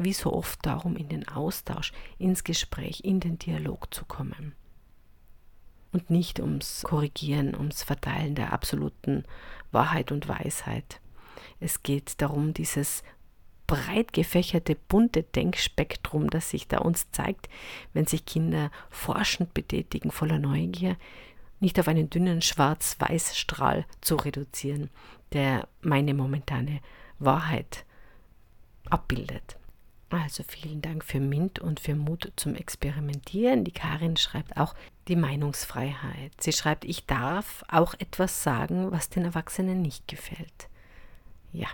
wie 0.03 0.13
so 0.13 0.33
oft 0.33 0.65
darum, 0.65 0.95
in 0.95 1.09
den 1.09 1.27
Austausch, 1.27 1.91
ins 2.17 2.43
Gespräch, 2.43 3.01
in 3.03 3.19
den 3.19 3.39
Dialog 3.39 3.93
zu 3.93 4.05
kommen. 4.05 4.53
Und 5.91 6.09
nicht 6.09 6.39
ums 6.39 6.83
Korrigieren, 6.83 7.55
ums 7.55 7.83
Verteilen 7.83 8.35
der 8.35 8.51
absoluten 8.51 9.25
Wahrheit 9.71 10.11
und 10.11 10.27
Weisheit. 10.27 10.99
Es 11.59 11.83
geht 11.83 12.21
darum, 12.21 12.53
dieses 12.53 13.03
breit 13.67 14.13
gefächerte, 14.13 14.75
bunte 14.75 15.23
Denkspektrum, 15.23 16.29
das 16.29 16.49
sich 16.49 16.67
da 16.67 16.79
uns 16.79 17.09
zeigt, 17.11 17.49
wenn 17.93 18.05
sich 18.05 18.25
Kinder 18.25 18.71
forschend 18.89 19.53
betätigen, 19.53 20.11
voller 20.11 20.39
Neugier, 20.39 20.97
nicht 21.59 21.79
auf 21.79 21.87
einen 21.87 22.09
dünnen 22.09 22.41
Schwarz-Weiß-Strahl 22.41 23.85
zu 24.01 24.15
reduzieren, 24.15 24.89
der 25.31 25.67
meine 25.81 26.13
momentane 26.13 26.81
Wahrheit 27.19 27.85
abbildet. 28.89 29.57
Also 30.13 30.43
vielen 30.43 30.83
Dank 30.83 31.03
für 31.03 31.19
Mint 31.19 31.57
und 31.57 31.79
für 31.79 31.95
Mut 31.95 32.31
zum 32.35 32.53
Experimentieren. 32.53 33.63
Die 33.63 33.71
Karin 33.71 34.15
schreibt 34.15 34.57
auch 34.57 34.75
die 35.07 35.15
Meinungsfreiheit. 35.15 36.31
Sie 36.39 36.53
schreibt, 36.53 36.85
ich 36.85 37.07
darf 37.07 37.63
auch 37.67 37.95
etwas 37.95 38.43
sagen, 38.43 38.91
was 38.91 39.09
den 39.09 39.25
Erwachsenen 39.25 39.81
nicht 39.81 40.07
gefällt. 40.07 40.69
Ja. 41.51 41.67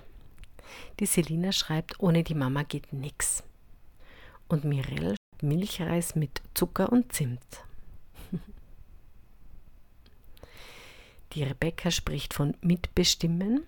Die 1.02 1.06
Selina 1.06 1.52
schreibt, 1.52 2.00
ohne 2.00 2.24
die 2.24 2.34
Mama 2.34 2.64
geht 2.64 2.94
nichts. 2.94 3.44
Und 4.48 4.64
Mirelle 4.64 5.16
schreibt 5.16 5.44
Milchreis 5.44 6.16
mit 6.16 6.42
Zucker 6.54 6.94
und 6.94 7.12
Zimt. 7.12 7.66
Die 11.34 11.44
Rebecca 11.44 11.92
spricht 11.92 12.34
von 12.34 12.56
Mitbestimmen 12.62 13.66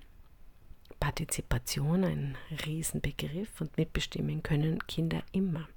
Partizipation 1.02 2.06
ein 2.06 2.38
Riesenbegriff 2.66 3.60
und 3.60 3.76
mitbestimmen 3.76 4.42
können 4.44 4.86
Kinder 4.86 5.24
immer. 5.32 5.68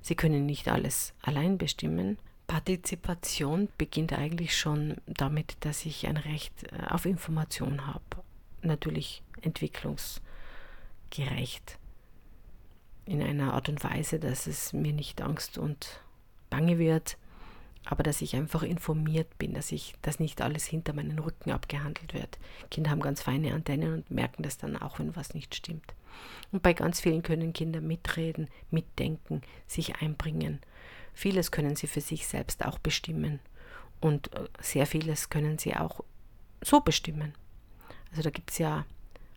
Sie 0.00 0.14
können 0.14 0.46
nicht 0.46 0.68
alles 0.68 1.14
allein 1.20 1.58
bestimmen. 1.58 2.16
Partizipation 2.46 3.68
beginnt 3.76 4.12
eigentlich 4.12 4.56
schon 4.56 4.98
damit, 5.06 5.56
dass 5.60 5.84
ich 5.84 6.06
ein 6.06 6.16
Recht 6.16 6.72
äh, 6.72 6.86
auf 6.88 7.06
Information 7.06 7.88
habe. 7.88 8.22
Natürlich 8.62 9.24
entwicklungsgerecht. 9.40 11.78
In 13.04 13.20
einer 13.20 13.54
Art 13.54 13.68
und 13.68 13.82
Weise, 13.82 14.20
dass 14.20 14.46
es 14.46 14.72
mir 14.72 14.92
nicht 14.92 15.22
Angst 15.22 15.58
und 15.58 16.00
Bange 16.50 16.78
wird, 16.78 17.16
aber 17.84 18.02
dass 18.02 18.22
ich 18.22 18.36
einfach 18.36 18.62
informiert 18.62 19.38
bin, 19.38 19.54
dass 19.54 19.72
ich, 19.72 19.94
dass 20.02 20.20
nicht 20.20 20.40
alles 20.40 20.64
hinter 20.64 20.92
meinen 20.92 21.18
Rücken 21.18 21.50
abgehandelt 21.50 22.14
wird. 22.14 22.38
Kinder 22.70 22.90
haben 22.90 23.00
ganz 23.00 23.22
feine 23.22 23.54
Antennen 23.54 23.94
und 23.94 24.10
merken 24.10 24.42
das 24.42 24.58
dann 24.58 24.76
auch, 24.76 24.98
wenn 24.98 25.16
was 25.16 25.34
nicht 25.34 25.54
stimmt. 25.54 25.94
Und 26.52 26.62
bei 26.62 26.74
ganz 26.74 27.00
vielen 27.00 27.22
können 27.22 27.52
Kinder 27.52 27.80
mitreden, 27.80 28.48
mitdenken, 28.70 29.42
sich 29.66 29.96
einbringen. 29.96 30.60
Vieles 31.14 31.50
können 31.50 31.76
sie 31.76 31.86
für 31.86 32.00
sich 32.00 32.26
selbst 32.26 32.64
auch 32.64 32.78
bestimmen 32.78 33.40
und 34.00 34.32
äh, 34.34 34.48
sehr 34.60 34.86
vieles 34.86 35.30
können 35.30 35.58
sie 35.58 35.74
auch 35.74 36.00
so 36.62 36.80
bestimmen. 36.80 37.34
Also 38.10 38.22
da 38.22 38.30
gibt 38.30 38.50
es 38.50 38.58
ja 38.58 38.86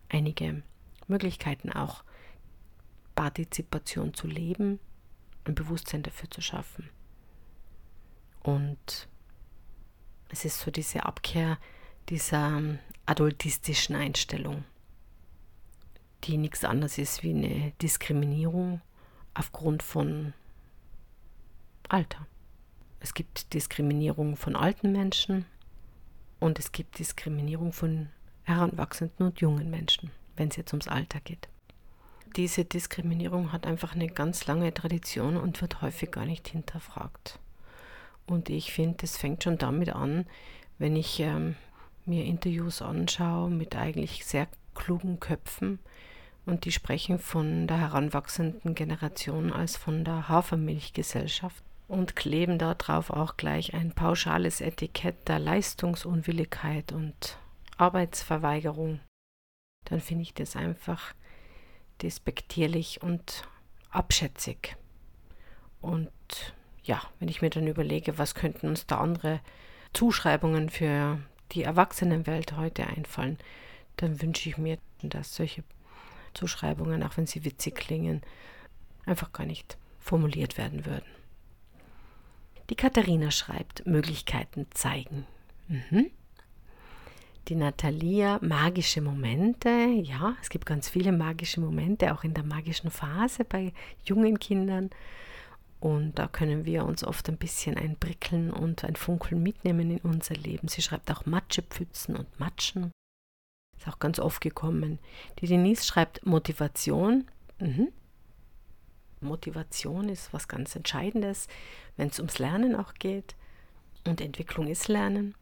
einige 0.08 0.62
Möglichkeiten 1.08 1.70
auch, 1.70 2.04
Partizipation 3.14 4.12
zu 4.12 4.26
leben, 4.26 4.78
ein 5.44 5.54
Bewusstsein 5.54 6.02
dafür 6.02 6.30
zu 6.30 6.42
schaffen. 6.42 6.90
Und 8.46 9.08
es 10.28 10.44
ist 10.44 10.60
so 10.60 10.70
diese 10.70 11.04
Abkehr 11.04 11.58
dieser 12.08 12.58
ähm, 12.58 12.78
adultistischen 13.04 13.96
Einstellung, 13.96 14.62
die 16.22 16.36
nichts 16.36 16.64
anderes 16.64 16.96
ist 16.96 17.24
wie 17.24 17.30
eine 17.30 17.72
Diskriminierung 17.82 18.80
aufgrund 19.34 19.82
von 19.82 20.32
Alter. 21.88 22.24
Es 23.00 23.14
gibt 23.14 23.52
Diskriminierung 23.52 24.36
von 24.36 24.54
alten 24.54 24.92
Menschen 24.92 25.44
und 26.38 26.60
es 26.60 26.70
gibt 26.70 27.00
Diskriminierung 27.00 27.72
von 27.72 28.10
heranwachsenden 28.44 29.26
und 29.26 29.40
jungen 29.40 29.70
Menschen, 29.70 30.12
wenn 30.36 30.50
es 30.50 30.56
jetzt 30.56 30.72
ums 30.72 30.86
Alter 30.86 31.18
geht. 31.18 31.48
Diese 32.36 32.64
Diskriminierung 32.64 33.50
hat 33.50 33.66
einfach 33.66 33.96
eine 33.96 34.06
ganz 34.06 34.46
lange 34.46 34.72
Tradition 34.72 35.36
und 35.36 35.60
wird 35.60 35.82
häufig 35.82 36.12
gar 36.12 36.26
nicht 36.26 36.46
hinterfragt. 36.46 37.40
Und 38.26 38.50
ich 38.50 38.72
finde, 38.72 38.98
das 38.98 39.16
fängt 39.16 39.44
schon 39.44 39.58
damit 39.58 39.90
an, 39.90 40.26
wenn 40.78 40.96
ich 40.96 41.20
ähm, 41.20 41.56
mir 42.04 42.24
Interviews 42.24 42.82
anschaue 42.82 43.50
mit 43.50 43.76
eigentlich 43.76 44.24
sehr 44.26 44.48
klugen 44.74 45.20
Köpfen 45.20 45.78
und 46.44 46.64
die 46.64 46.72
sprechen 46.72 47.18
von 47.18 47.66
der 47.66 47.78
heranwachsenden 47.78 48.74
Generation 48.74 49.52
als 49.52 49.76
von 49.76 50.04
der 50.04 50.28
Hafermilchgesellschaft. 50.28 51.62
und 51.88 52.16
kleben 52.16 52.58
darauf 52.58 53.10
auch 53.10 53.36
gleich 53.36 53.72
ein 53.72 53.92
pauschales 53.92 54.60
Etikett 54.60 55.28
der 55.28 55.38
Leistungsunwilligkeit 55.38 56.90
und 56.90 57.38
Arbeitsverweigerung, 57.76 58.98
dann 59.84 60.00
finde 60.00 60.22
ich 60.22 60.34
das 60.34 60.56
einfach 60.56 61.14
despektierlich 62.02 63.02
und 63.02 63.44
abschätzig. 63.90 64.76
Und 65.80 66.10
ja, 66.86 67.02
wenn 67.18 67.28
ich 67.28 67.42
mir 67.42 67.50
dann 67.50 67.66
überlege, 67.66 68.18
was 68.18 68.34
könnten 68.34 68.68
uns 68.68 68.86
da 68.86 68.98
andere 68.98 69.40
Zuschreibungen 69.92 70.70
für 70.70 71.18
die 71.52 71.62
Erwachsenenwelt 71.62 72.56
heute 72.56 72.86
einfallen, 72.86 73.38
dann 73.96 74.20
wünsche 74.22 74.48
ich 74.48 74.58
mir, 74.58 74.78
dass 75.02 75.34
solche 75.34 75.64
Zuschreibungen, 76.34 77.02
auch 77.02 77.16
wenn 77.16 77.26
sie 77.26 77.44
witzig 77.44 77.74
klingen, 77.74 78.22
einfach 79.04 79.32
gar 79.32 79.46
nicht 79.46 79.76
formuliert 79.98 80.58
werden 80.58 80.86
würden. 80.86 81.06
Die 82.70 82.74
Katharina 82.74 83.30
schreibt, 83.30 83.86
Möglichkeiten 83.86 84.66
zeigen. 84.72 85.26
Mhm. 85.68 86.10
Die 87.48 87.54
Natalia, 87.54 88.40
magische 88.42 89.00
Momente. 89.00 89.70
Ja, 90.02 90.36
es 90.42 90.50
gibt 90.50 90.66
ganz 90.66 90.88
viele 90.88 91.12
magische 91.12 91.60
Momente, 91.60 92.12
auch 92.12 92.24
in 92.24 92.34
der 92.34 92.42
magischen 92.42 92.90
Phase 92.90 93.44
bei 93.44 93.72
jungen 94.04 94.40
Kindern. 94.40 94.90
Und 95.78 96.18
da 96.18 96.26
können 96.26 96.64
wir 96.64 96.84
uns 96.84 97.04
oft 97.04 97.28
ein 97.28 97.36
bisschen 97.36 97.76
ein 97.76 97.96
Prickeln 97.96 98.50
und 98.50 98.84
ein 98.84 98.96
Funkeln 98.96 99.42
mitnehmen 99.42 99.90
in 99.90 100.00
unser 100.00 100.34
Leben. 100.34 100.68
Sie 100.68 100.82
schreibt 100.82 101.10
auch 101.10 101.26
Matschepfützen 101.26 102.16
und 102.16 102.40
Matschen. 102.40 102.90
Ist 103.76 103.88
auch 103.88 103.98
ganz 103.98 104.18
oft 104.18 104.40
gekommen. 104.40 104.98
Die 105.40 105.46
Denise 105.46 105.84
schreibt 105.84 106.24
Motivation. 106.24 107.26
Mhm. 107.60 107.92
Motivation 109.20 110.08
ist 110.08 110.32
was 110.32 110.48
ganz 110.48 110.74
Entscheidendes, 110.76 111.48
wenn 111.96 112.08
es 112.08 112.18
ums 112.18 112.38
Lernen 112.38 112.74
auch 112.74 112.94
geht. 112.94 113.34
Und 114.06 114.20
Entwicklung 114.20 114.68
ist 114.68 114.88
Lernen. 114.88 115.34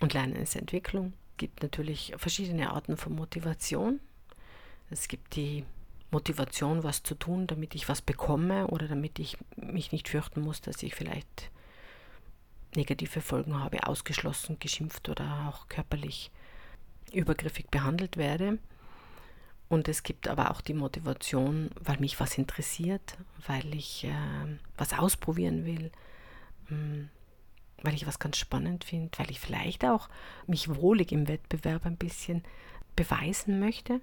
Und 0.00 0.12
Lernen 0.12 0.36
ist 0.36 0.56
Entwicklung. 0.56 1.14
Es 1.32 1.36
gibt 1.38 1.62
natürlich 1.62 2.12
verschiedene 2.16 2.70
Arten 2.70 2.96
von 2.96 3.14
Motivation. 3.14 4.00
Es 4.90 5.08
gibt 5.08 5.36
die 5.36 5.64
Motivation, 6.14 6.84
was 6.84 7.02
zu 7.02 7.16
tun, 7.16 7.48
damit 7.48 7.74
ich 7.74 7.88
was 7.88 8.00
bekomme 8.00 8.68
oder 8.68 8.86
damit 8.86 9.18
ich 9.18 9.36
mich 9.56 9.90
nicht 9.90 10.08
fürchten 10.08 10.42
muss, 10.42 10.60
dass 10.60 10.80
ich 10.84 10.94
vielleicht 10.94 11.50
negative 12.76 13.20
Folgen 13.20 13.58
habe, 13.58 13.86
ausgeschlossen, 13.86 14.58
geschimpft 14.60 15.08
oder 15.08 15.48
auch 15.48 15.68
körperlich 15.68 16.30
übergriffig 17.12 17.68
behandelt 17.68 18.16
werde. 18.16 18.58
Und 19.68 19.88
es 19.88 20.04
gibt 20.04 20.28
aber 20.28 20.52
auch 20.52 20.60
die 20.60 20.74
Motivation, 20.74 21.70
weil 21.80 21.98
mich 21.98 22.20
was 22.20 22.38
interessiert, 22.38 23.16
weil 23.48 23.74
ich 23.74 24.04
äh, 24.04 24.58
was 24.76 24.92
ausprobieren 24.92 25.64
will, 25.64 25.90
mh, 26.68 27.08
weil 27.82 27.94
ich 27.94 28.06
was 28.06 28.20
ganz 28.20 28.36
spannend 28.36 28.84
finde, 28.84 29.10
weil 29.18 29.30
ich 29.30 29.40
vielleicht 29.40 29.84
auch 29.84 30.08
mich 30.46 30.72
wohlig 30.76 31.10
im 31.10 31.26
Wettbewerb 31.26 31.86
ein 31.86 31.96
bisschen 31.96 32.44
beweisen 32.94 33.58
möchte. 33.58 34.00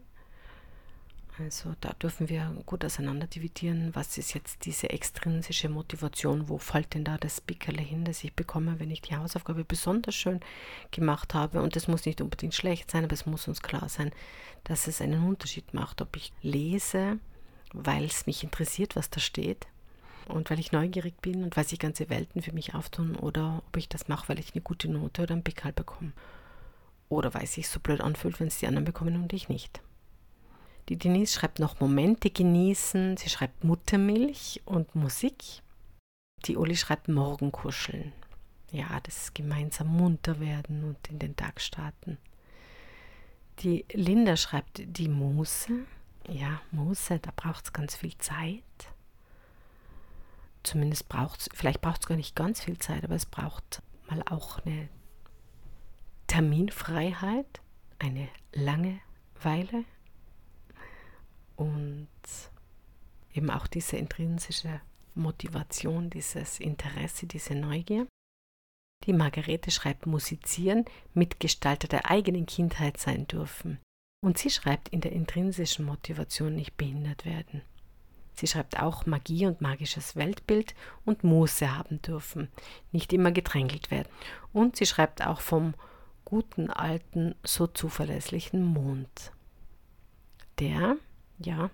Also 1.40 1.74
da 1.80 1.94
dürfen 1.94 2.30
wir 2.30 2.54
gut 2.66 2.84
auseinander 2.84 3.26
dividieren, 3.26 3.96
was 3.96 4.18
ist 4.18 4.34
jetzt 4.34 4.66
diese 4.66 4.90
extrinsische 4.90 5.70
Motivation, 5.70 6.50
wo 6.50 6.58
fällt 6.58 6.94
denn 6.94 7.04
da 7.04 7.18
das 7.18 7.42
Pickerle 7.42 7.82
hin, 7.82 8.06
das 8.06 8.24
ich 8.24 8.34
bekomme, 8.34 8.80
wenn 8.80 8.92
ich 8.92 9.02
die 9.02 9.16
Hausaufgabe 9.16 9.64
besonders 9.64 10.14
schön 10.14 10.42
gemacht 10.92 11.34
habe. 11.34 11.62
Und 11.62 11.76
das 11.76 11.88
muss 11.88 12.06
nicht 12.06 12.22
unbedingt 12.22 12.54
schlecht 12.54 12.92
sein, 12.92 13.06
aber 13.06 13.14
es 13.14 13.26
muss 13.26 13.48
uns 13.48 13.62
klar 13.62 13.88
sein, 13.90 14.12
dass 14.66 14.88
es 14.88 15.02
einen 15.02 15.26
Unterschied 15.26 15.74
macht, 15.74 16.02
ob 16.02 16.16
ich 16.16 16.34
lese, 16.42 17.18
weil 17.74 18.04
es 18.04 18.28
mich 18.28 18.44
interessiert, 18.44 18.96
was 18.96 19.10
da 19.10 19.20
steht, 19.20 19.68
und 20.28 20.50
weil 20.50 20.60
ich 20.60 20.72
neugierig 20.72 21.20
bin 21.22 21.44
und 21.44 21.58
weil 21.58 21.66
sich 21.66 21.80
ganze 21.80 22.10
Welten 22.10 22.42
für 22.42 22.54
mich 22.54 22.76
auftun 22.76 23.16
oder 23.16 23.64
ob 23.68 23.78
ich 23.78 23.90
das 23.90 24.08
mache, 24.08 24.30
weil 24.30 24.40
ich 24.40 24.54
eine 24.54 24.62
gute 24.62 24.90
Note 24.90 25.24
oder 25.24 25.36
ein 25.36 25.44
Pickerl 25.44 25.74
bekomme. 25.74 26.12
Oder 27.10 27.34
weil 27.34 27.44
es 27.44 27.54
sich 27.54 27.68
so 27.68 27.80
blöd 27.80 28.02
anfühlt, 28.02 28.40
wenn 28.40 28.48
es 28.48 28.60
die 28.60 28.68
anderen 28.68 28.86
bekommen 28.86 29.16
und 29.16 29.34
ich 29.34 29.50
nicht. 29.50 29.82
Die 30.90 30.98
Denise 30.98 31.34
schreibt 31.34 31.60
noch 31.60 31.80
Momente 31.80 32.30
genießen, 32.30 33.18
sie 33.18 33.30
schreibt 33.30 33.64
Muttermilch 33.64 34.62
und 34.66 34.94
Musik. 34.96 35.44
Die 36.46 36.58
Uli 36.58 36.76
schreibt 36.76 37.08
Morgenkuscheln. 37.08 38.12
Ja, 38.72 39.00
das 39.04 39.34
gemeinsam 39.34 39.96
munter 39.96 40.40
werden 40.40 40.84
und 40.84 41.08
in 41.10 41.20
den 41.20 41.36
Tag 41.36 41.62
starten. 41.62 42.18
Die 43.60 43.86
Linda 43.94 44.38
schreibt 44.38 44.82
die 44.86 45.10
Muße. 45.10 45.72
Ja, 46.30 46.62
Muße, 46.72 47.20
da 47.20 47.32
braucht 47.36 47.66
es 47.66 47.74
ganz 47.74 47.96
viel 47.96 48.18
Zeit 48.18 48.64
zumindest 50.64 51.10
braucht 51.10 51.42
es, 51.42 51.50
vielleicht 51.54 51.82
braucht 51.82 52.02
es 52.02 52.08
gar 52.08 52.16
nicht 52.16 52.36
ganz 52.36 52.64
viel 52.64 52.78
Zeit, 52.78 53.04
aber 53.04 53.16
es 53.16 53.26
braucht 53.26 53.82
mal 54.10 54.24
auch 54.30 54.60
eine 54.60 54.90
Terminfreiheit, 56.28 57.62
eine 58.00 58.28
Langeweile 58.54 59.86
und 61.62 62.08
eben 63.34 63.52
auch 63.52 63.68
diese 63.68 63.98
intrinsische 63.98 64.82
Motivation, 65.14 66.10
dieses 66.10 66.60
Interesse, 66.60 67.28
diese 67.28 67.54
Neugier. 67.54 68.08
Die 69.06 69.14
Margarete 69.14 69.72
schreibt 69.72 70.06
musizieren, 70.08 70.86
Mitgestalter 71.14 71.88
der 71.88 72.10
eigenen 72.10 72.46
Kindheit 72.46 72.98
sein 72.98 73.28
dürfen. 73.28 73.80
Und 74.24 74.38
sie 74.38 74.50
schreibt 74.50 74.90
in 74.90 75.02
der 75.02 75.12
intrinsischen 75.12 75.86
Motivation 75.86 76.56
nicht 76.56 76.78
behindert 76.78 77.26
werden. 77.26 77.62
Sie 78.34 78.48
schreibt 78.48 78.80
auch 78.80 79.06
Magie 79.06 79.46
und 79.46 79.62
magisches 79.62 80.16
Weltbild 80.16 80.74
und 81.06 81.24
Muße 81.24 81.78
haben 81.78 82.02
dürfen, 82.02 82.50
nicht 82.92 83.14
immer 83.14 83.32
gedrängelt 83.32 83.92
werden. 83.92 84.10
Und 84.54 84.78
sie 84.78 84.86
schreibt 84.86 85.26
auch 85.26 85.42
vom 85.42 85.74
guten 86.26 86.70
alten, 86.70 87.36
so 87.44 87.68
zuverlässlichen 87.68 88.64
Mond, 88.64 89.32
der, 90.60 90.98
ja, 91.46 91.70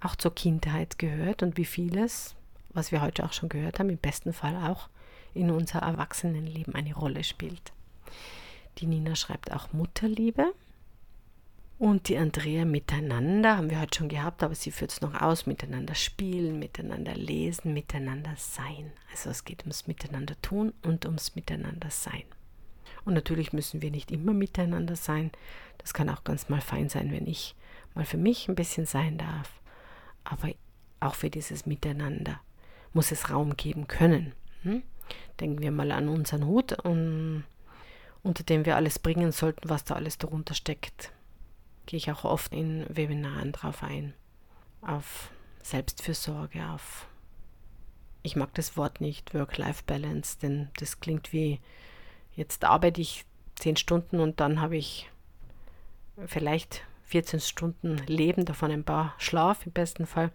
auch 0.00 0.16
zur 0.16 0.34
Kindheit 0.34 0.98
gehört 0.98 1.42
und 1.42 1.56
wie 1.56 1.64
vieles, 1.64 2.36
was 2.70 2.92
wir 2.92 3.02
heute 3.02 3.24
auch 3.24 3.32
schon 3.32 3.48
gehört 3.48 3.78
haben, 3.78 3.90
im 3.90 3.98
besten 3.98 4.32
Fall 4.32 4.56
auch 4.56 4.88
in 5.34 5.50
unser 5.50 5.80
Erwachsenenleben 5.80 6.74
eine 6.74 6.94
Rolle 6.94 7.24
spielt. 7.24 7.72
Die 8.78 8.86
Nina 8.86 9.16
schreibt 9.16 9.52
auch 9.52 9.72
Mutterliebe 9.72 10.52
und 11.78 12.08
die 12.08 12.18
Andrea 12.18 12.64
miteinander, 12.64 13.56
haben 13.56 13.70
wir 13.70 13.80
heute 13.80 13.98
schon 13.98 14.08
gehabt, 14.08 14.42
aber 14.42 14.54
sie 14.54 14.72
führt 14.72 14.92
es 14.92 15.00
noch 15.00 15.20
aus, 15.20 15.46
miteinander 15.46 15.94
spielen, 15.94 16.58
miteinander 16.58 17.14
lesen, 17.14 17.72
miteinander 17.72 18.34
sein. 18.36 18.92
Also 19.10 19.30
es 19.30 19.44
geht 19.44 19.62
ums 19.62 19.86
Miteinander 19.86 20.40
tun 20.42 20.72
und 20.82 21.06
ums 21.06 21.34
Miteinander 21.36 21.90
sein. 21.90 22.24
Und 23.04 23.14
natürlich 23.14 23.52
müssen 23.52 23.80
wir 23.80 23.90
nicht 23.90 24.10
immer 24.10 24.32
miteinander 24.32 24.96
sein. 24.96 25.30
Das 25.78 25.94
kann 25.94 26.08
auch 26.08 26.24
ganz 26.24 26.48
mal 26.48 26.60
fein 26.60 26.88
sein, 26.88 27.12
wenn 27.12 27.26
ich 27.26 27.54
mal 27.94 28.04
für 28.04 28.16
mich 28.16 28.48
ein 28.48 28.54
bisschen 28.54 28.86
sein 28.86 29.18
darf. 29.18 29.60
Aber 30.24 30.48
auch 31.00 31.14
für 31.14 31.30
dieses 31.30 31.66
Miteinander 31.66 32.40
muss 32.92 33.12
es 33.12 33.30
Raum 33.30 33.56
geben 33.56 33.88
können. 33.88 34.32
Hm? 34.62 34.82
Denken 35.40 35.60
wir 35.60 35.70
mal 35.70 35.92
an 35.92 36.08
unseren 36.08 36.46
Hut, 36.46 36.84
um, 36.84 37.44
unter 38.22 38.42
dem 38.42 38.66
wir 38.66 38.76
alles 38.76 38.98
bringen 38.98 39.32
sollten, 39.32 39.68
was 39.68 39.84
da 39.84 39.94
alles 39.94 40.18
darunter 40.18 40.54
steckt 40.54 41.12
gehe 41.88 41.96
ich 41.96 42.10
auch 42.12 42.24
oft 42.24 42.52
in 42.52 42.84
Webinaren 42.94 43.50
drauf 43.50 43.82
ein. 43.82 44.12
Auf 44.82 45.30
Selbstfürsorge, 45.62 46.68
auf 46.68 47.08
ich 48.22 48.36
mag 48.36 48.52
das 48.54 48.76
Wort 48.76 49.00
nicht, 49.00 49.32
Work-Life-Balance, 49.32 50.38
denn 50.42 50.68
das 50.78 51.00
klingt 51.00 51.32
wie, 51.32 51.60
jetzt 52.36 52.64
arbeite 52.64 53.00
ich 53.00 53.24
zehn 53.54 53.76
Stunden 53.76 54.20
und 54.20 54.38
dann 54.38 54.60
habe 54.60 54.76
ich 54.76 55.10
vielleicht 56.26 56.84
14 57.08 57.40
Stunden 57.40 57.96
Leben, 58.06 58.44
davon 58.44 58.70
ein 58.70 58.84
paar 58.84 59.14
Schlaf 59.18 59.64
im 59.64 59.72
besten 59.72 60.06
Fall. 60.06 60.30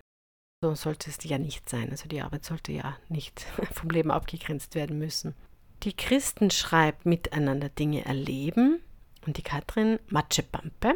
So 0.62 0.74
sollte 0.76 1.10
es 1.10 1.24
ja 1.24 1.38
nicht 1.38 1.70
sein. 1.70 1.92
Also 1.92 2.08
die 2.08 2.22
Arbeit 2.22 2.46
sollte 2.46 2.72
ja 2.72 2.98
nicht 3.10 3.42
vom 3.72 3.90
Leben 3.90 4.12
abgegrenzt 4.12 4.76
werden 4.76 4.98
müssen. 4.98 5.36
Die 5.84 5.96
Christen 5.96 6.50
schreibt 6.50 7.06
miteinander 7.06 7.70
Dinge 7.70 8.06
erleben 8.06 8.80
und 9.26 9.38
die 9.38 9.44
Katrin 9.44 10.00
Matschepampe 10.08 10.96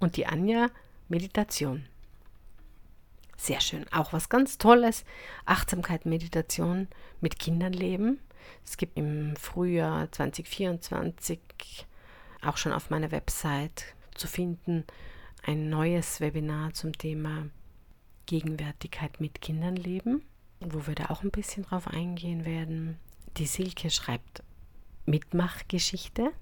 und 0.00 0.16
die 0.16 0.26
Anja 0.26 0.68
Meditation. 1.08 1.86
Sehr 3.36 3.60
schön. 3.60 3.84
Auch 3.92 4.12
was 4.12 4.28
ganz 4.28 4.58
Tolles. 4.58 5.04
Achtsamkeit, 5.44 6.06
Meditation 6.06 6.88
mit 7.20 7.38
Kindern 7.38 7.72
leben. 7.72 8.20
Es 8.64 8.76
gibt 8.76 8.96
im 8.96 9.36
Frühjahr 9.36 10.10
2024 10.10 11.38
auch 12.42 12.56
schon 12.56 12.72
auf 12.72 12.90
meiner 12.90 13.10
Website 13.10 13.93
zu 14.14 14.26
finden 14.26 14.84
ein 15.42 15.68
neues 15.68 16.20
Webinar 16.20 16.72
zum 16.72 16.96
Thema 16.96 17.48
Gegenwärtigkeit 18.26 19.20
mit 19.20 19.40
Kindern 19.40 19.76
leben, 19.76 20.22
wo 20.60 20.86
wir 20.86 20.94
da 20.94 21.06
auch 21.10 21.22
ein 21.22 21.30
bisschen 21.30 21.64
drauf 21.64 21.86
eingehen 21.88 22.44
werden. 22.44 22.98
Die 23.36 23.46
Silke 23.46 23.90
schreibt 23.90 24.42
Mitmachgeschichte, 25.04 26.32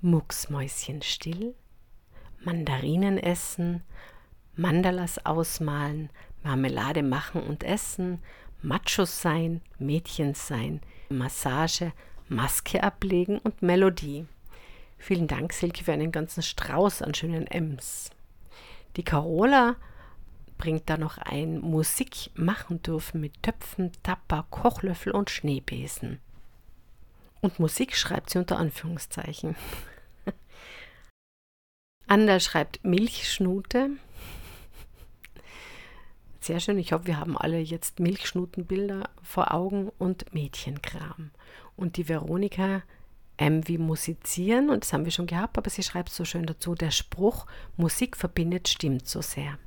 Mucksmäuschen 0.00 1.02
still, 1.02 1.54
Mandarinen 2.44 3.18
essen, 3.18 3.82
Mandalas 4.56 5.24
ausmalen, 5.24 6.10
Marmelade 6.42 7.02
machen 7.02 7.42
und 7.42 7.62
essen, 7.62 8.20
Machos 8.60 9.22
sein, 9.22 9.60
Mädchen 9.78 10.34
sein, 10.34 10.80
Massage, 11.08 11.92
Maske 12.28 12.82
ablegen 12.82 13.38
und 13.38 13.62
Melodie. 13.62 14.26
Vielen 14.98 15.28
Dank, 15.28 15.52
Silke, 15.52 15.84
für 15.84 15.92
einen 15.92 16.12
ganzen 16.12 16.42
Strauß 16.42 17.02
an 17.02 17.14
schönen 17.14 17.46
M's. 17.46 18.10
Die 18.96 19.04
Carola 19.04 19.76
bringt 20.58 20.90
da 20.90 20.98
noch 20.98 21.18
ein 21.18 21.60
Musik 21.60 22.30
machen 22.34 22.82
dürfen 22.82 23.20
mit 23.20 23.42
Töpfen, 23.42 23.92
Tapper, 24.02 24.44
Kochlöffel 24.50 25.12
und 25.12 25.30
Schneebesen. 25.30 26.20
Und 27.40 27.60
Musik 27.60 27.96
schreibt 27.96 28.30
sie 28.30 28.38
unter 28.38 28.58
Anführungszeichen. 28.58 29.54
Ander 32.08 32.40
schreibt 32.40 32.84
Milchschnute. 32.84 33.90
Sehr 36.40 36.58
schön. 36.58 36.78
Ich 36.78 36.92
hoffe, 36.92 37.06
wir 37.06 37.20
haben 37.20 37.38
alle 37.38 37.58
jetzt 37.58 38.00
Milchschnutenbilder 38.00 39.08
vor 39.22 39.54
Augen 39.54 39.90
und 39.98 40.34
Mädchenkram. 40.34 41.30
Und 41.76 41.96
die 41.96 42.08
Veronika 42.08 42.82
M 43.38 43.66
wie 43.66 43.78
musizieren, 43.78 44.68
und 44.68 44.84
das 44.84 44.92
haben 44.92 45.04
wir 45.04 45.12
schon 45.12 45.26
gehabt, 45.26 45.56
aber 45.56 45.70
sie 45.70 45.82
schreibt 45.82 46.10
so 46.10 46.24
schön 46.24 46.44
dazu, 46.44 46.74
der 46.74 46.90
Spruch, 46.90 47.46
Musik 47.76 48.16
verbindet, 48.16 48.68
stimmt 48.68 49.08
so 49.08 49.22
sehr. 49.22 49.58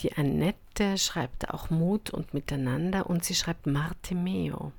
Die 0.00 0.16
Annette 0.16 0.96
schreibt 0.96 1.50
auch 1.50 1.68
Mut 1.68 2.10
und 2.10 2.32
Miteinander 2.32 3.08
und 3.08 3.22
sie 3.22 3.34
schreibt 3.34 3.66
Martimeo. 3.66 4.72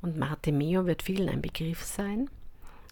Und 0.00 0.18
Martimeo 0.18 0.86
wird 0.86 1.04
vielen 1.04 1.28
ein 1.28 1.40
Begriff 1.40 1.84
sein. 1.84 2.28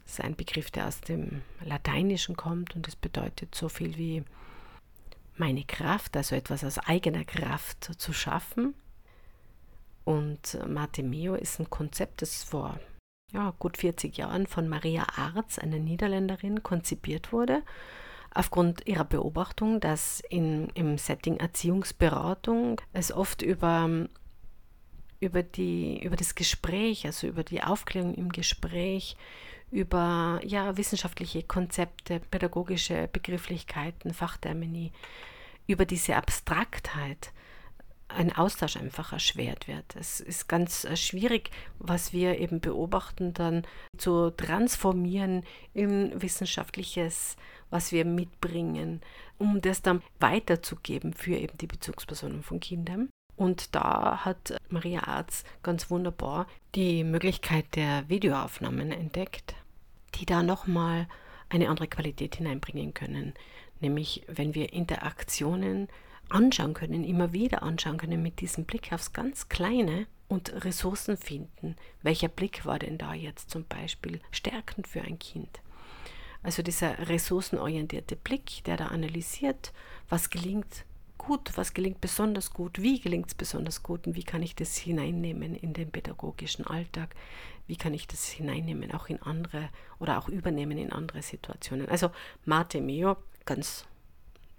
Das 0.04 0.14
ist 0.14 0.20
ein 0.20 0.36
Begriff, 0.36 0.70
der 0.70 0.86
aus 0.86 1.00
dem 1.00 1.42
Lateinischen 1.64 2.36
kommt 2.36 2.76
und 2.76 2.86
es 2.86 2.94
bedeutet 2.94 3.54
so 3.54 3.68
viel 3.68 3.96
wie 3.96 4.22
meine 5.36 5.64
Kraft, 5.64 6.16
also 6.16 6.36
etwas 6.36 6.62
aus 6.62 6.78
eigener 6.78 7.24
Kraft 7.24 7.90
zu 7.98 8.12
schaffen. 8.12 8.74
Und 10.04 10.58
Martimeo 10.68 11.34
ist 11.34 11.58
ein 11.58 11.70
Konzept, 11.70 12.22
das 12.22 12.44
vor 12.44 12.78
ja, 13.32 13.54
gut 13.58 13.76
40 13.76 14.16
Jahren 14.16 14.46
von 14.46 14.68
Maria 14.68 15.06
Arz, 15.16 15.58
einer 15.58 15.78
Niederländerin, 15.78 16.62
konzipiert 16.62 17.32
wurde, 17.32 17.62
aufgrund 18.32 18.86
ihrer 18.86 19.04
Beobachtung, 19.04 19.80
dass 19.80 20.20
in, 20.28 20.68
im 20.74 20.98
Setting 20.98 21.36
Erziehungsberatung 21.36 22.80
es 22.92 23.12
oft 23.12 23.42
über, 23.42 24.08
über, 25.20 25.42
die, 25.42 26.02
über 26.02 26.16
das 26.16 26.34
Gespräch, 26.34 27.06
also 27.06 27.26
über 27.26 27.44
die 27.44 27.62
Aufklärung 27.62 28.14
im 28.14 28.30
Gespräch, 28.30 29.16
über 29.70 30.40
ja, 30.44 30.76
wissenschaftliche 30.76 31.42
Konzepte, 31.42 32.20
pädagogische 32.30 33.08
Begrifflichkeiten, 33.12 34.12
Fachtermini, 34.12 34.92
über 35.66 35.84
diese 35.84 36.16
Abstraktheit 36.16 37.32
ein 38.16 38.34
Austausch 38.34 38.76
einfach 38.76 39.12
erschwert 39.12 39.68
wird. 39.68 39.96
Es 39.96 40.20
ist 40.20 40.48
ganz 40.48 40.84
äh, 40.84 40.96
schwierig, 40.96 41.50
was 41.78 42.12
wir 42.12 42.38
eben 42.38 42.60
beobachten, 42.60 43.34
dann 43.34 43.66
zu 43.96 44.30
transformieren 44.30 45.44
in 45.74 46.20
wissenschaftliches, 46.20 47.36
was 47.70 47.92
wir 47.92 48.04
mitbringen, 48.04 49.00
um 49.38 49.60
das 49.60 49.82
dann 49.82 50.02
weiterzugeben 50.18 51.14
für 51.14 51.36
eben 51.36 51.56
die 51.58 51.66
Bezugspersonen 51.66 52.42
von 52.42 52.60
Kindern. 52.60 53.08
Und 53.36 53.74
da 53.74 54.24
hat 54.24 54.58
Maria 54.68 55.04
Arz 55.04 55.44
ganz 55.62 55.90
wunderbar 55.90 56.46
die 56.74 57.04
Möglichkeit 57.04 57.64
der 57.74 58.08
Videoaufnahmen 58.08 58.92
entdeckt, 58.92 59.54
die 60.16 60.26
da 60.26 60.42
nochmal 60.42 61.08
eine 61.48 61.68
andere 61.68 61.88
Qualität 61.88 62.36
hineinbringen 62.36 62.92
können. 62.92 63.34
Nämlich, 63.80 64.24
wenn 64.26 64.54
wir 64.54 64.72
Interaktionen 64.72 65.88
anschauen 66.32 66.74
können, 66.74 67.04
immer 67.04 67.32
wieder 67.32 67.62
anschauen 67.62 67.98
können 67.98 68.22
mit 68.22 68.40
diesem 68.40 68.64
Blick 68.64 68.92
aufs 68.92 69.12
ganz 69.12 69.48
Kleine 69.48 70.06
und 70.28 70.64
Ressourcen 70.64 71.16
finden. 71.16 71.76
Welcher 72.02 72.28
Blick 72.28 72.64
war 72.64 72.78
denn 72.78 72.98
da 72.98 73.14
jetzt 73.14 73.50
zum 73.50 73.64
Beispiel 73.64 74.20
stärkend 74.30 74.86
für 74.86 75.02
ein 75.02 75.18
Kind? 75.18 75.60
Also 76.42 76.62
dieser 76.62 77.08
ressourcenorientierte 77.08 78.16
Blick, 78.16 78.64
der 78.64 78.76
da 78.76 78.86
analysiert, 78.86 79.72
was 80.08 80.30
gelingt 80.30 80.84
gut, 81.18 81.52
was 81.56 81.74
gelingt 81.74 82.00
besonders 82.00 82.50
gut, 82.50 82.80
wie 82.80 82.98
gelingt 82.98 83.28
es 83.28 83.34
besonders 83.34 83.82
gut 83.82 84.06
und 84.06 84.16
wie 84.16 84.24
kann 84.24 84.42
ich 84.42 84.54
das 84.54 84.76
hineinnehmen 84.76 85.54
in 85.54 85.74
den 85.74 85.90
pädagogischen 85.90 86.66
Alltag, 86.66 87.14
wie 87.66 87.76
kann 87.76 87.92
ich 87.92 88.06
das 88.06 88.26
hineinnehmen 88.26 88.92
auch 88.92 89.08
in 89.08 89.20
andere 89.20 89.68
oder 89.98 90.18
auch 90.18 90.28
übernehmen 90.28 90.78
in 90.78 90.92
andere 90.92 91.20
Situationen. 91.20 91.88
Also 91.90 92.10
Mate 92.46 92.80
Meo, 92.80 93.16
ganz 93.44 93.84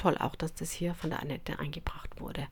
toll 0.01 0.17
auch, 0.17 0.35
dass 0.35 0.53
das 0.53 0.71
hier 0.71 0.95
von 0.95 1.11
der 1.11 1.21
Annette 1.21 1.59
eingebracht 1.59 2.19
wurde. 2.19 2.47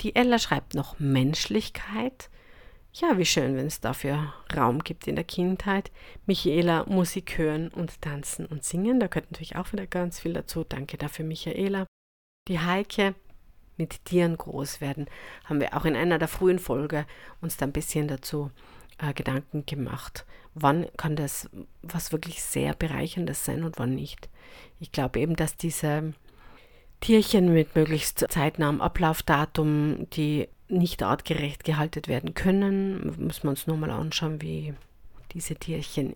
Die 0.00 0.14
Ella 0.14 0.38
schreibt 0.38 0.74
noch 0.74 0.98
Menschlichkeit. 0.98 2.30
Ja, 2.92 3.18
wie 3.18 3.26
schön, 3.26 3.56
wenn 3.56 3.66
es 3.66 3.80
dafür 3.80 4.32
Raum 4.56 4.82
gibt 4.84 5.06
in 5.08 5.16
der 5.16 5.24
Kindheit. 5.24 5.90
Michaela, 6.26 6.84
Musik 6.88 7.36
hören 7.36 7.68
und 7.68 8.00
tanzen 8.00 8.46
und 8.46 8.64
singen. 8.64 9.00
Da 9.00 9.08
gehört 9.08 9.30
natürlich 9.30 9.56
auch 9.56 9.72
wieder 9.72 9.86
ganz 9.86 10.20
viel 10.20 10.32
dazu. 10.32 10.64
Danke 10.64 10.96
dafür, 10.98 11.24
Michaela. 11.24 11.86
Die 12.48 12.60
Heike, 12.60 13.14
mit 13.76 14.04
Tieren 14.04 14.36
groß 14.36 14.80
werden, 14.80 15.06
haben 15.44 15.60
wir 15.60 15.76
auch 15.76 15.84
in 15.84 15.96
einer 15.96 16.18
der 16.18 16.28
frühen 16.28 16.58
Folge 16.58 17.06
uns 17.40 17.56
da 17.56 17.66
ein 17.66 17.72
bisschen 17.72 18.08
dazu 18.08 18.50
äh, 18.98 19.12
Gedanken 19.12 19.66
gemacht. 19.66 20.26
Wann 20.54 20.86
kann 20.96 21.16
das 21.16 21.48
was 21.82 22.12
wirklich 22.12 22.42
sehr 22.42 22.74
bereicherndes 22.74 23.44
sein 23.44 23.64
und 23.64 23.78
wann 23.78 23.94
nicht? 23.94 24.28
Ich 24.80 24.92
glaube 24.92 25.20
eben, 25.20 25.36
dass 25.36 25.56
diese 25.56 26.14
Tierchen 27.00 27.52
mit 27.52 27.74
möglichst 27.74 28.24
zeitnahem 28.28 28.80
Ablaufdatum, 28.80 30.08
die 30.10 30.48
nicht 30.68 31.02
artgerecht 31.02 31.64
gehalten 31.64 32.06
werden 32.06 32.34
können. 32.34 33.16
Müssen 33.18 33.44
wir 33.44 33.50
uns 33.50 33.66
nur 33.66 33.76
mal 33.76 33.90
anschauen, 33.90 34.42
wie 34.42 34.74
diese 35.32 35.54
Tierchen 35.54 36.14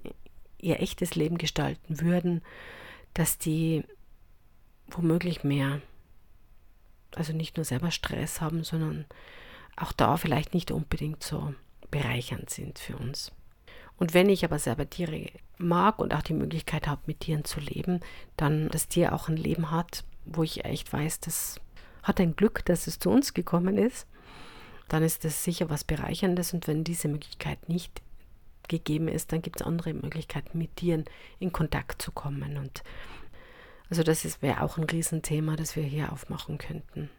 ihr 0.59 0.81
echtes 0.81 1.15
Leben 1.15 1.39
gestalten 1.39 2.01
würden, 2.01 2.43
dass 3.15 3.39
die 3.39 3.85
womöglich 4.89 5.45
mehr, 5.45 5.81
also 7.15 7.33
nicht 7.33 7.57
nur 7.57 7.65
selber 7.65 7.91
Stress 7.91 8.41
haben, 8.41 8.65
sondern 8.65 9.07
auch 9.77 9.93
da 9.93 10.17
vielleicht 10.17 10.55
nicht 10.55 10.71
unbedingt 10.71 11.23
so 11.23 11.55
bereichernd 11.91 12.51
sind 12.51 12.79
für 12.79 12.97
uns. 12.97 13.33
Und 13.97 14.15
wenn 14.15 14.29
ich 14.29 14.45
aber 14.45 14.59
selber 14.59 14.89
Tiere 14.89 15.31
mag 15.59 15.99
und 15.99 16.15
auch 16.15 16.23
die 16.23 16.35
Möglichkeit 16.35 16.87
habe, 16.87 17.03
mit 17.07 17.21
Tieren 17.21 17.45
zu 17.45 17.61
leben, 17.61 18.01
dann 18.37 18.69
das 18.69 18.89
Tier 18.89 19.15
auch 19.15 19.29
ein 19.29 19.37
Leben 19.37 19.71
hat, 19.71 20.05
wo 20.25 20.43
ich 20.43 20.65
echt 20.65 20.93
weiß, 20.93 21.21
das 21.21 21.61
hat 22.03 22.21
ein 22.21 22.37
Glück, 22.37 22.65
dass 22.65 22.87
es 22.87 22.99
zu 22.99 23.11
uns 23.11 23.35
gekommen 23.35 23.79
ist, 23.79 24.07
dann 24.89 25.03
ist 25.03 25.25
das 25.25 25.45
sicher 25.45 25.71
was 25.71 25.85
Bereicherndes. 25.85 26.53
Und 26.53 26.67
wenn 26.67 26.85
diese 26.85 27.09
Möglichkeit 27.09 27.69
nicht 27.69 28.03
gegeben 28.69 29.09
ist, 29.09 29.33
dann 29.33 29.43
gibt 29.43 29.61
es 29.61 29.67
andere 29.67 29.95
Möglichkeiten, 29.95 30.59
mit 30.59 30.77
Tieren 30.77 31.05
in 31.39 31.53
Kontakt 31.53 32.03
zu 32.03 32.13
kommen. 32.13 32.57
Und 32.57 32.83
also 33.89 34.03
das 34.03 34.43
wäre 34.43 34.63
auch 34.63 34.79
ein 34.79 34.85
Riesenthema, 34.85 35.57
das 35.57 35.77
wir 35.77 35.83
hier 35.83 36.13
aufmachen 36.13 36.59
könnten. 36.59 37.11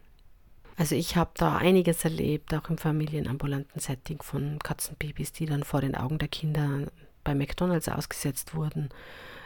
Also 0.75 0.95
ich 0.95 1.15
habe 1.15 1.31
da 1.35 1.57
einiges 1.57 2.03
erlebt, 2.03 2.53
auch 2.53 2.69
im 2.69 2.79
familienambulanten 2.79 3.79
Setting 3.79 4.21
von 4.23 4.57
Katzenbabys, 4.59 5.31
die 5.31 5.45
dann 5.45 5.63
vor 5.63 5.81
den 5.81 5.95
Augen 5.95 6.17
der 6.17 6.29
Kinder 6.29 6.87
bei 7.23 7.35
McDonald's 7.35 7.89
ausgesetzt 7.89 8.55
wurden 8.55 8.89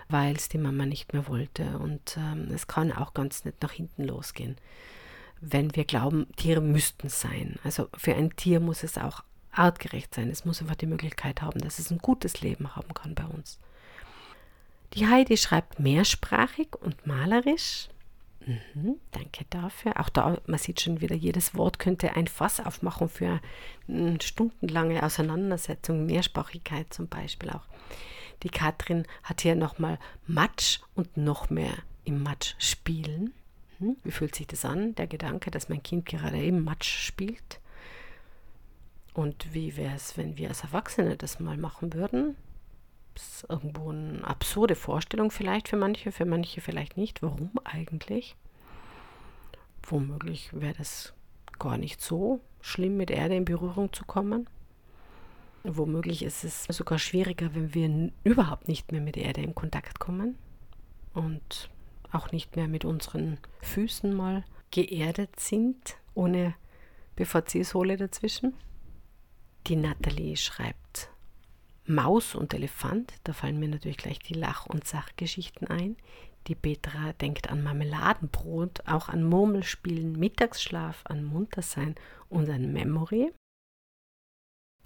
weil 0.10 0.36
es 0.36 0.50
die 0.50 0.58
Mama 0.58 0.86
nicht 0.86 1.14
mehr 1.14 1.28
wollte. 1.28 1.80
Und 1.80 2.18
ähm, 2.18 2.50
es 2.54 2.68
kann 2.68 2.92
auch 2.92 3.14
ganz 3.14 3.46
nicht 3.46 3.62
nach 3.62 3.72
hinten 3.72 4.06
losgehen, 4.06 4.58
wenn 5.42 5.76
wir 5.76 5.86
glauben, 5.86 6.28
Tiere 6.36 6.62
müssten 6.62 7.10
sein. 7.10 7.58
Also 7.64 7.90
für 7.96 8.16
ein 8.16 8.36
Tier 8.36 8.60
muss 8.60 8.84
es 8.84 8.98
auch 8.98 9.24
artgerecht 9.52 10.14
sein. 10.14 10.30
Es 10.30 10.46
muss 10.46 10.62
einfach 10.62 10.76
die 10.76 10.88
Möglichkeit 10.88 11.42
haben, 11.42 11.60
dass 11.60 11.80
es 11.80 11.92
ein 11.92 12.00
gutes 12.00 12.42
Leben 12.42 12.76
haben 12.76 12.94
kann 12.94 13.16
bei 13.16 13.26
uns. 13.26 13.60
Die 14.94 15.08
Heidi 15.08 15.38
schreibt 15.38 15.80
mehrsprachig 15.80 16.76
und 16.80 17.06
malerisch. 17.06 17.90
Mhm, 18.46 18.96
danke 19.12 19.46
dafür. 19.50 20.00
Auch 20.00 20.10
da, 20.10 20.38
man 20.48 20.58
sieht 20.58 20.80
schon 20.80 21.02
wieder, 21.02 21.16
jedes 21.16 21.56
Wort 21.56 21.80
könnte 21.80 22.16
ein 22.16 22.28
Fass 22.28 22.62
aufmachen 22.62 23.10
für 23.10 23.42
eine 23.90 24.22
stundenlange 24.22 25.04
Auseinandersetzung, 25.04 26.06
Mehrsprachigkeit 26.06 26.94
zum 26.94 27.10
Beispiel 27.10 27.50
auch. 27.50 27.66
Die 28.44 28.50
Katrin 28.50 29.06
hat 29.24 29.42
hier 29.42 29.56
nochmal 29.56 30.00
Matsch 30.26 30.80
und 30.96 31.18
noch 31.18 31.50
mehr 31.50 31.74
im 32.04 32.24
Matsch 32.24 32.56
spielen. 32.60 33.34
Hm? 33.80 33.98
Wie 34.04 34.12
fühlt 34.12 34.36
sich 34.36 34.48
das 34.48 34.66
an, 34.66 34.96
der 34.96 35.08
Gedanke, 35.08 35.52
dass 35.52 35.70
mein 35.70 35.84
Kind 35.84 36.06
gerade 36.06 36.42
im 36.44 36.64
Matsch 36.64 36.90
spielt? 36.90 37.60
Und 39.14 39.54
wie 39.54 39.76
wäre 39.78 39.96
es, 39.96 40.16
wenn 40.18 40.38
wir 40.38 40.50
als 40.50 40.62
Erwachsene 40.62 41.18
das 41.18 41.40
mal 41.40 41.58
machen 41.58 41.94
würden? 41.94 42.36
Das 43.16 43.28
ist 43.28 43.50
irgendwo 43.50 43.90
eine 43.90 44.24
absurde 44.24 44.76
Vorstellung 44.76 45.32
vielleicht 45.32 45.70
für 45.70 45.78
manche, 45.78 46.12
für 46.12 46.26
manche 46.26 46.62
vielleicht 46.62 46.98
nicht. 46.98 47.24
Warum 47.24 47.50
eigentlich? 47.64 48.36
Womöglich 49.82 50.52
wäre 50.54 50.76
das 50.76 51.14
gar 51.58 51.80
nicht 51.80 52.00
so 52.00 52.42
schlimm, 52.62 52.98
mit 52.98 53.10
Erde 53.10 53.36
in 53.36 53.46
Berührung 53.46 53.92
zu 53.92 54.06
kommen. 54.06 54.48
Womöglich 55.70 56.24
ist 56.24 56.46
es 56.46 56.64
sogar 56.66 56.98
schwieriger, 56.98 57.54
wenn 57.54 57.74
wir 57.74 58.12
überhaupt 58.24 58.70
nicht 58.70 58.92
mehr 58.92 59.02
mit 59.02 59.18
der 59.18 59.26
Erde 59.26 59.42
in 59.42 59.54
Kontakt 59.54 60.00
kommen 60.00 60.38
und 61.14 61.70
auch 62.12 62.32
nicht 62.32 62.56
mehr 62.56 62.70
mit 62.70 62.86
unseren 62.86 63.38
Füßen 63.62 64.16
mal 64.16 64.46
geerdet 64.72 65.40
sind, 65.40 65.98
ohne 66.14 66.56
BVC-Sohle 67.18 67.98
dazwischen. 67.98 68.54
Die 69.68 69.76
Nathalie 69.76 70.38
schreibt 70.38 71.10
Maus 71.86 72.36
und 72.36 72.54
Elefant, 72.54 73.14
da 73.26 73.34
fallen 73.34 73.60
mir 73.60 73.68
natürlich 73.68 73.98
gleich 73.98 74.20
die 74.20 74.36
Lach- 74.36 74.68
und 74.68 74.88
Sachgeschichten 74.88 75.68
ein. 75.68 75.98
Die 76.48 76.56
Petra 76.56 77.12
denkt 77.14 77.50
an 77.50 77.62
Marmeladenbrot, 77.62 78.88
auch 78.88 79.10
an 79.10 79.24
Murmelspielen, 79.24 80.14
Mittagsschlaf, 80.14 81.02
an 81.06 81.26
Muntersein 81.26 81.96
und 82.30 82.50
an 82.50 82.72
Memory. 82.72 83.34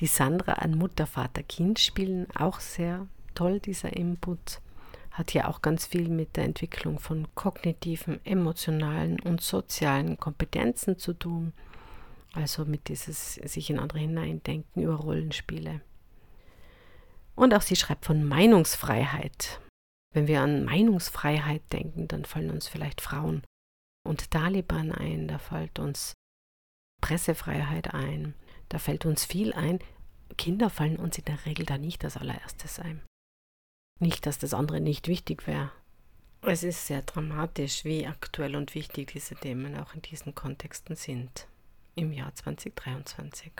Die 0.02 0.08
Sandra 0.08 0.54
an 0.54 0.78
Mutter, 0.78 1.06
Vater, 1.06 1.44
Kind 1.44 1.78
spielen, 1.80 2.26
auch 2.36 2.60
sehr 2.60 3.08
toll 3.36 3.60
dieser 3.60 3.96
Input. 3.96 4.60
Hat 5.12 5.34
ja 5.36 5.48
auch 5.48 5.62
ganz 5.62 5.86
viel 5.86 6.10
mit 6.10 6.38
der 6.38 6.46
Entwicklung 6.46 6.98
von 7.00 7.28
kognitiven, 7.36 8.20
emotionalen 8.26 9.20
und 9.20 9.42
sozialen 9.42 10.18
Kompetenzen 10.18 10.98
zu 10.98 11.14
tun. 11.14 11.54
Also 12.34 12.66
mit 12.66 12.88
dieses 12.88 13.36
sich 13.36 13.70
in 13.70 13.78
andere 13.78 14.00
hineindenken 14.00 14.82
über 14.82 14.96
Rollenspiele. 14.96 15.82
Und 17.36 17.54
auch 17.54 17.62
sie 17.62 17.76
schreibt 17.76 18.06
von 18.06 18.24
Meinungsfreiheit. 18.24 19.62
Wenn 20.14 20.28
wir 20.28 20.42
an 20.42 20.66
Meinungsfreiheit 20.66 21.62
denken, 21.72 22.08
dann 22.08 22.26
fallen 22.26 22.50
uns 22.50 22.68
vielleicht 22.68 23.02
Frauen 23.02 23.44
und 24.04 24.32
Taliban 24.32 24.92
ein, 24.92 25.28
da 25.28 25.38
fällt 25.38 25.78
uns 25.78 26.14
Pressefreiheit 27.02 27.94
ein, 27.94 28.34
da 28.72 28.80
fällt 28.80 29.06
uns 29.06 29.26
viel 29.26 29.52
ein. 29.52 29.80
Kinder 30.38 30.70
fallen 30.70 30.96
uns 30.96 31.18
in 31.18 31.26
der 31.26 31.46
Regel 31.46 31.66
da 31.66 31.78
nicht 31.78 32.06
als 32.06 32.16
allererstes 32.16 32.80
ein. 32.80 33.02
Nicht, 34.00 34.26
dass 34.26 34.40
das 34.40 34.54
andere 34.54 34.80
nicht 34.80 35.10
wichtig 35.10 35.46
wäre. 35.46 35.72
Es 36.42 36.64
ist 36.64 36.88
sehr 36.88 37.02
dramatisch, 37.02 37.84
wie 37.84 38.08
aktuell 38.08 38.56
und 38.56 38.74
wichtig 38.74 39.12
diese 39.12 39.36
Themen 39.36 39.78
auch 39.78 39.94
in 39.94 40.02
diesen 40.02 40.34
Kontexten 40.34 40.96
sind 40.96 41.48
im 41.96 42.14
Jahr 42.14 42.34
2023. 42.34 43.52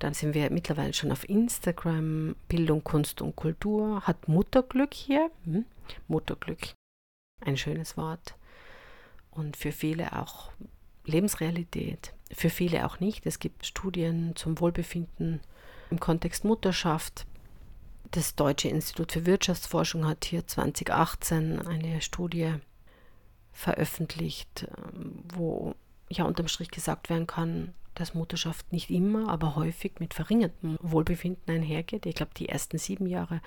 Dann 0.00 0.14
sind 0.14 0.34
wir 0.34 0.50
mittlerweile 0.50 0.94
schon 0.94 1.12
auf 1.12 1.28
Instagram. 1.28 2.34
Bildung, 2.48 2.82
Kunst 2.82 3.20
und 3.20 3.36
Kultur 3.36 4.00
hat 4.06 4.28
Mutterglück 4.28 4.94
hier. 4.94 5.30
Hm? 5.44 5.66
Mutterglück, 6.08 6.72
ein 7.42 7.58
schönes 7.58 7.98
Wort. 7.98 8.34
Und 9.30 9.58
für 9.58 9.72
viele 9.72 10.18
auch 10.18 10.52
Lebensrealität. 11.04 12.12
Für 12.32 12.50
viele 12.50 12.86
auch 12.86 13.00
nicht. 13.00 13.26
Es 13.26 13.38
gibt 13.38 13.66
Studien 13.66 14.34
zum 14.36 14.60
Wohlbefinden 14.60 15.40
im 15.90 16.00
Kontext 16.00 16.44
Mutterschaft. 16.44 17.26
Das 18.10 18.34
Deutsche 18.34 18.68
Institut 18.68 19.12
für 19.12 19.26
Wirtschaftsforschung 19.26 20.06
hat 20.06 20.24
hier 20.24 20.46
2018 20.46 21.66
eine 21.66 22.00
Studie 22.00 22.54
veröffentlicht, 23.52 24.66
wo 25.34 25.74
ja 26.08 26.24
unterm 26.24 26.48
Strich 26.48 26.70
gesagt 26.70 27.10
werden 27.10 27.26
kann, 27.26 27.74
dass 27.94 28.14
Mutterschaft 28.14 28.72
nicht 28.72 28.90
immer, 28.90 29.28
aber 29.28 29.56
häufig 29.56 29.92
mit 29.98 30.14
verringertem 30.14 30.78
Wohlbefinden 30.80 31.54
einhergeht. 31.54 32.06
Ich 32.06 32.14
glaube, 32.14 32.32
die 32.36 32.48
ersten 32.48 32.78
sieben 32.78 33.06
Jahre 33.06 33.40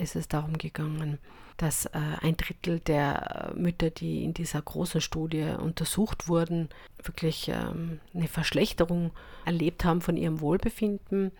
ist 0.00 0.16
es 0.16 0.28
darum 0.28 0.58
gegangen, 0.58 1.18
dass 1.56 1.86
äh, 1.86 2.00
ein 2.20 2.36
Drittel 2.36 2.80
der 2.80 3.52
Mütter, 3.54 3.90
die 3.90 4.24
in 4.24 4.32
dieser 4.32 4.62
großen 4.62 5.00
Studie 5.00 5.54
untersucht 5.58 6.26
wurden, 6.26 6.70
wirklich 7.02 7.48
ähm, 7.48 8.00
eine 8.14 8.28
Verschlechterung 8.28 9.12
erlebt 9.44 9.84
haben 9.84 10.00
von 10.00 10.16
ihrem 10.16 10.40
Wohlbefinden. 10.40 11.32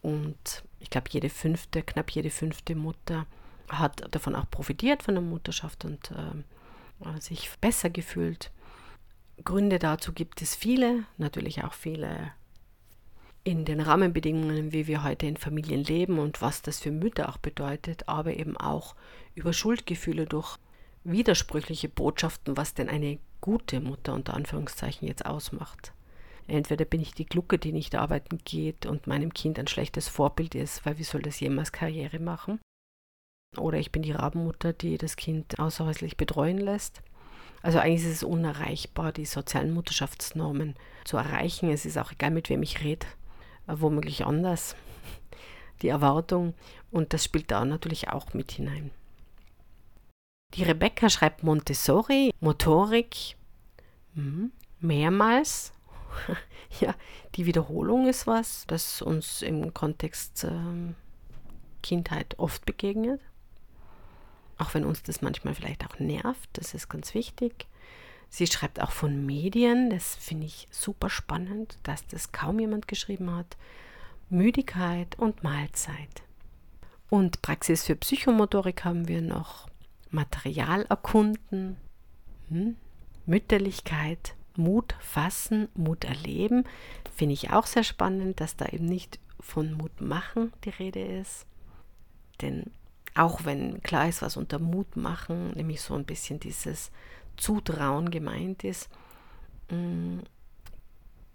Und 0.00 0.64
ich 0.80 0.90
glaube, 0.90 1.08
jede 1.10 1.28
fünfte, 1.28 1.82
knapp 1.82 2.10
jede 2.10 2.30
fünfte 2.30 2.74
Mutter 2.74 3.26
hat 3.68 4.02
davon 4.14 4.34
auch 4.34 4.50
profitiert 4.50 5.02
von 5.02 5.14
der 5.14 5.22
Mutterschaft 5.22 5.84
und 5.84 6.10
äh, 6.10 7.20
sich 7.20 7.50
besser 7.60 7.90
gefühlt. 7.90 8.50
Gründe 9.44 9.78
dazu 9.78 10.12
gibt 10.12 10.42
es 10.42 10.54
viele, 10.54 11.04
natürlich 11.18 11.64
auch 11.64 11.72
viele 11.74 12.32
in 13.44 13.64
den 13.64 13.80
Rahmenbedingungen, 13.80 14.72
wie 14.72 14.86
wir 14.86 15.02
heute 15.02 15.26
in 15.26 15.36
Familien 15.36 15.82
leben 15.82 16.18
und 16.18 16.40
was 16.40 16.62
das 16.62 16.80
für 16.80 16.92
Mütter 16.92 17.28
auch 17.28 17.38
bedeutet, 17.38 18.08
aber 18.08 18.36
eben 18.36 18.56
auch 18.56 18.94
über 19.34 19.52
Schuldgefühle 19.52 20.26
durch 20.26 20.58
widersprüchliche 21.04 21.88
Botschaften, 21.88 22.56
was 22.56 22.74
denn 22.74 22.88
eine 22.88 23.18
gute 23.40 23.80
Mutter 23.80 24.14
unter 24.14 24.34
Anführungszeichen 24.34 25.08
jetzt 25.08 25.26
ausmacht. 25.26 25.92
Entweder 26.46 26.84
bin 26.84 27.00
ich 27.00 27.14
die 27.14 27.26
Glucke, 27.26 27.58
die 27.58 27.72
nicht 27.72 27.94
arbeiten 27.94 28.38
geht 28.44 28.86
und 28.86 29.06
meinem 29.06 29.32
Kind 29.32 29.58
ein 29.58 29.66
schlechtes 29.66 30.08
Vorbild 30.08 30.54
ist, 30.54 30.84
weil 30.86 30.98
wie 30.98 31.04
soll 31.04 31.22
das 31.22 31.40
jemals 31.40 31.72
Karriere 31.72 32.18
machen? 32.18 32.60
Oder 33.56 33.78
ich 33.78 33.92
bin 33.92 34.02
die 34.02 34.12
Rabenmutter, 34.12 34.72
die 34.72 34.98
das 34.98 35.16
Kind 35.16 35.58
außerhäuslich 35.58 36.16
betreuen 36.16 36.58
lässt. 36.58 37.02
Also 37.62 37.78
eigentlich 37.78 38.02
ist 38.02 38.16
es 38.16 38.22
unerreichbar, 38.22 39.12
die 39.12 39.24
sozialen 39.24 39.72
Mutterschaftsnormen 39.72 40.74
zu 41.04 41.16
erreichen. 41.16 41.70
Es 41.70 41.84
ist 41.86 41.98
auch 41.98 42.12
egal, 42.12 42.30
mit 42.30 42.48
wem 42.48 42.62
ich 42.62 42.82
rede, 42.82 43.06
womöglich 43.66 44.24
anders. 44.26 44.76
Die 45.82 45.88
Erwartung 45.88 46.54
und 46.90 47.12
das 47.12 47.24
spielt 47.24 47.50
da 47.50 47.64
natürlich 47.64 48.08
auch 48.08 48.34
mit 48.34 48.52
hinein. 48.52 48.90
Die 50.54 50.62
Rebecca 50.62 51.08
schreibt 51.08 51.42
Montessori, 51.42 52.32
Motorik, 52.40 53.36
hm, 54.14 54.52
mehrmals. 54.80 55.72
ja, 56.80 56.94
die 57.34 57.46
Wiederholung 57.46 58.06
ist 58.06 58.26
was, 58.26 58.66
das 58.66 59.00
uns 59.00 59.40
im 59.40 59.72
Kontext 59.72 60.44
äh, 60.44 60.94
Kindheit 61.82 62.38
oft 62.38 62.66
begegnet. 62.66 63.20
Auch 64.58 64.74
wenn 64.74 64.84
uns 64.84 65.02
das 65.02 65.22
manchmal 65.22 65.54
vielleicht 65.54 65.84
auch 65.86 65.98
nervt, 65.98 66.50
das 66.52 66.74
ist 66.74 66.88
ganz 66.88 67.14
wichtig. 67.14 67.66
Sie 68.34 68.46
schreibt 68.46 68.80
auch 68.80 68.92
von 68.92 69.26
Medien, 69.26 69.90
das 69.90 70.14
finde 70.14 70.46
ich 70.46 70.66
super 70.70 71.10
spannend, 71.10 71.76
dass 71.82 72.06
das 72.06 72.32
kaum 72.32 72.60
jemand 72.60 72.88
geschrieben 72.88 73.30
hat. 73.30 73.58
Müdigkeit 74.30 75.18
und 75.18 75.44
Mahlzeit. 75.44 76.22
Und 77.10 77.42
Praxis 77.42 77.84
für 77.84 77.94
Psychomotorik 77.94 78.86
haben 78.86 79.06
wir 79.06 79.20
noch 79.20 79.68
Material 80.10 80.86
erkunden, 80.88 81.76
hm? 82.48 82.76
Mütterlichkeit, 83.26 84.34
Mut 84.56 84.94
fassen, 85.00 85.68
Mut 85.74 86.04
erleben. 86.04 86.64
Finde 87.14 87.34
ich 87.34 87.50
auch 87.50 87.66
sehr 87.66 87.84
spannend, 87.84 88.40
dass 88.40 88.56
da 88.56 88.64
eben 88.64 88.86
nicht 88.86 89.18
von 89.40 89.74
Mut 89.74 90.00
machen 90.00 90.54
die 90.64 90.70
Rede 90.70 91.02
ist. 91.02 91.44
Denn 92.40 92.70
auch 93.14 93.44
wenn 93.44 93.82
klar 93.82 94.08
ist, 94.08 94.22
was 94.22 94.38
unter 94.38 94.58
Mut 94.58 94.96
machen, 94.96 95.50
nämlich 95.50 95.82
so 95.82 95.92
ein 95.92 96.06
bisschen 96.06 96.40
dieses 96.40 96.90
Zutrauen 97.42 98.10
gemeint 98.10 98.64
ist, 98.64 98.88
mm, 99.70 100.20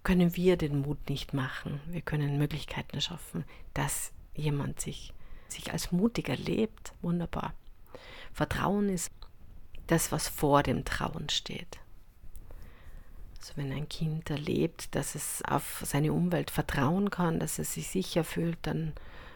können 0.04 0.36
wir 0.36 0.56
den 0.56 0.82
Mut 0.82 1.10
nicht 1.10 1.34
machen. 1.34 1.82
Wir 1.88 2.02
können 2.02 2.38
Möglichkeiten 2.38 3.02
schaffen, 3.02 3.44
dass 3.74 4.14
jemand 4.34 4.80
sich, 4.80 5.14
sich 5.50 5.74
als 5.74 5.92
mutig 5.92 6.30
erlebt. 6.30 6.94
Wunderbar. 7.02 7.54
Vertrauen 8.32 8.88
ist 8.88 9.12
das, 9.88 10.12
was 10.12 10.30
vor 10.30 10.64
dem 10.64 10.86
Trauen 10.86 11.28
steht. 11.30 11.80
Also 13.38 13.54
wenn 13.56 13.72
ein 13.74 13.90
Kind 13.90 14.30
erlebt, 14.30 14.96
dass 14.96 15.16
es 15.16 15.44
auf 15.46 15.84
seine 15.86 16.14
Umwelt 16.14 16.52
vertrauen 16.52 17.10
kann, 17.10 17.40
dass 17.40 17.60
es 17.60 17.74
sich 17.74 17.88
sicher 17.90 18.24
fühlt, 18.24 18.58
dann 18.62 18.94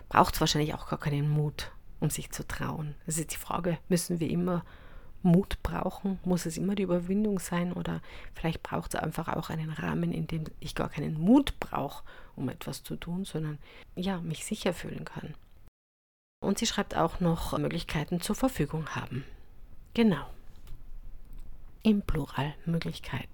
braucht 0.07 0.35
es 0.35 0.41
wahrscheinlich 0.41 0.73
auch 0.73 0.87
gar 0.87 0.99
keinen 0.99 1.29
Mut 1.29 1.71
um 2.01 2.09
sich 2.09 2.31
zu 2.31 2.45
trauen. 2.45 2.95
Das 3.05 3.17
ist 3.17 3.31
die 3.31 3.37
Frage, 3.37 3.77
müssen 3.87 4.19
wir 4.19 4.29
immer 4.29 4.65
Mut 5.23 5.61
brauchen? 5.63 6.19
Muss 6.23 6.45
es 6.45 6.57
immer 6.57 6.75
die 6.75 6.83
Überwindung 6.83 7.39
sein? 7.39 7.73
Oder 7.73 8.01
vielleicht 8.33 8.63
braucht 8.63 8.93
es 8.93 8.99
einfach 8.99 9.27
auch 9.27 9.49
einen 9.49 9.69
Rahmen, 9.69 10.13
in 10.13 10.27
dem 10.27 10.45
ich 10.59 10.75
gar 10.75 10.89
keinen 10.89 11.19
Mut 11.19 11.59
brauche, 11.59 12.03
um 12.35 12.49
etwas 12.49 12.83
zu 12.83 12.95
tun, 12.95 13.25
sondern 13.25 13.57
ja, 13.95 14.19
mich 14.21 14.45
sicher 14.45 14.73
fühlen 14.73 15.05
kann. 15.05 15.35
Und 16.43 16.57
sie 16.57 16.65
schreibt 16.65 16.95
auch 16.95 17.19
noch 17.19 17.57
Möglichkeiten 17.57 18.21
zur 18.21 18.35
Verfügung 18.35 18.95
haben. 18.95 19.23
Genau. 19.93 20.25
Im 21.83 22.01
Plural 22.01 22.55
Möglichkeiten. 22.65 23.27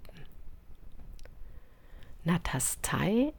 Natastai 2.24 3.32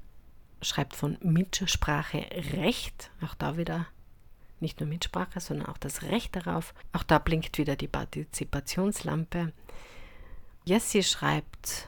schreibt 0.62 0.96
von 0.96 1.18
Mitsprache 1.22 2.26
Recht, 2.54 3.12
auch 3.22 3.36
da 3.36 3.58
wieder 3.58 3.88
nicht 4.62 4.80
nur 4.80 4.90
Mitsprache, 4.90 5.40
sondern 5.40 5.68
auch 5.68 5.78
das 5.78 6.04
Recht 6.04 6.36
darauf. 6.36 6.74
Auch 6.94 7.04
da 7.04 7.20
blinkt 7.20 7.58
wieder 7.58 7.76
die 7.76 7.88
Partizipationslampe. 7.88 9.54
Jessie 10.66 11.04
schreibt 11.04 11.88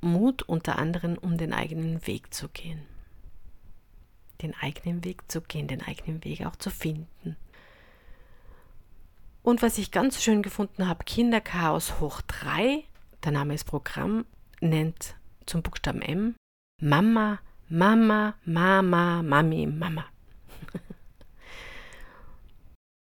Mut 0.00 0.42
unter 0.42 0.78
anderem, 0.78 1.18
um 1.18 1.36
den 1.36 1.52
eigenen 1.52 2.06
Weg 2.06 2.32
zu 2.32 2.48
gehen. 2.48 2.82
Den 4.42 4.54
eigenen 4.54 5.04
Weg 5.04 5.30
zu 5.30 5.40
gehen, 5.40 5.66
den 5.66 5.82
eigenen 5.82 6.22
Weg 6.24 6.44
auch 6.46 6.56
zu 6.56 6.70
finden. 6.70 7.36
Und 9.42 9.62
was 9.62 9.78
ich 9.78 9.92
ganz 9.92 10.22
schön 10.22 10.42
gefunden 10.42 10.88
habe, 10.88 11.04
Kinderchaos 11.04 12.00
hoch 12.00 12.20
3, 12.22 12.82
der 13.24 13.32
Name 13.32 13.54
ist 13.54 13.64
Programm, 13.64 14.26
nennt 14.60 15.14
zum 15.46 15.62
Buchstaben 15.62 16.02
M 16.02 16.34
Mama, 16.80 17.38
Mama, 17.68 18.34
Mama, 18.44 19.22
Mami, 19.22 19.66
Mama. 19.66 20.04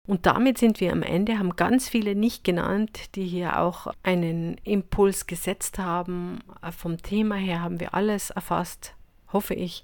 Und 0.08 0.26
damit 0.28 0.58
sind 0.58 0.80
wir 0.80 0.92
am 0.92 1.02
Ende, 1.02 1.40
haben 1.40 1.56
ganz 1.56 1.90
viele 1.90 2.16
nicht 2.16 2.44
genannt, 2.44 3.16
die 3.16 3.26
hier 3.26 3.60
auch 3.60 3.88
einen 4.04 4.58
Impuls 4.64 5.26
gesetzt 5.26 5.80
haben. 5.80 6.40
Vom 6.78 7.02
Thema 7.02 7.36
her 7.36 7.62
haben 7.62 7.80
wir 7.80 7.96
alles 7.96 8.30
erfasst, 8.30 8.94
hoffe 9.34 9.56
ich, 9.56 9.84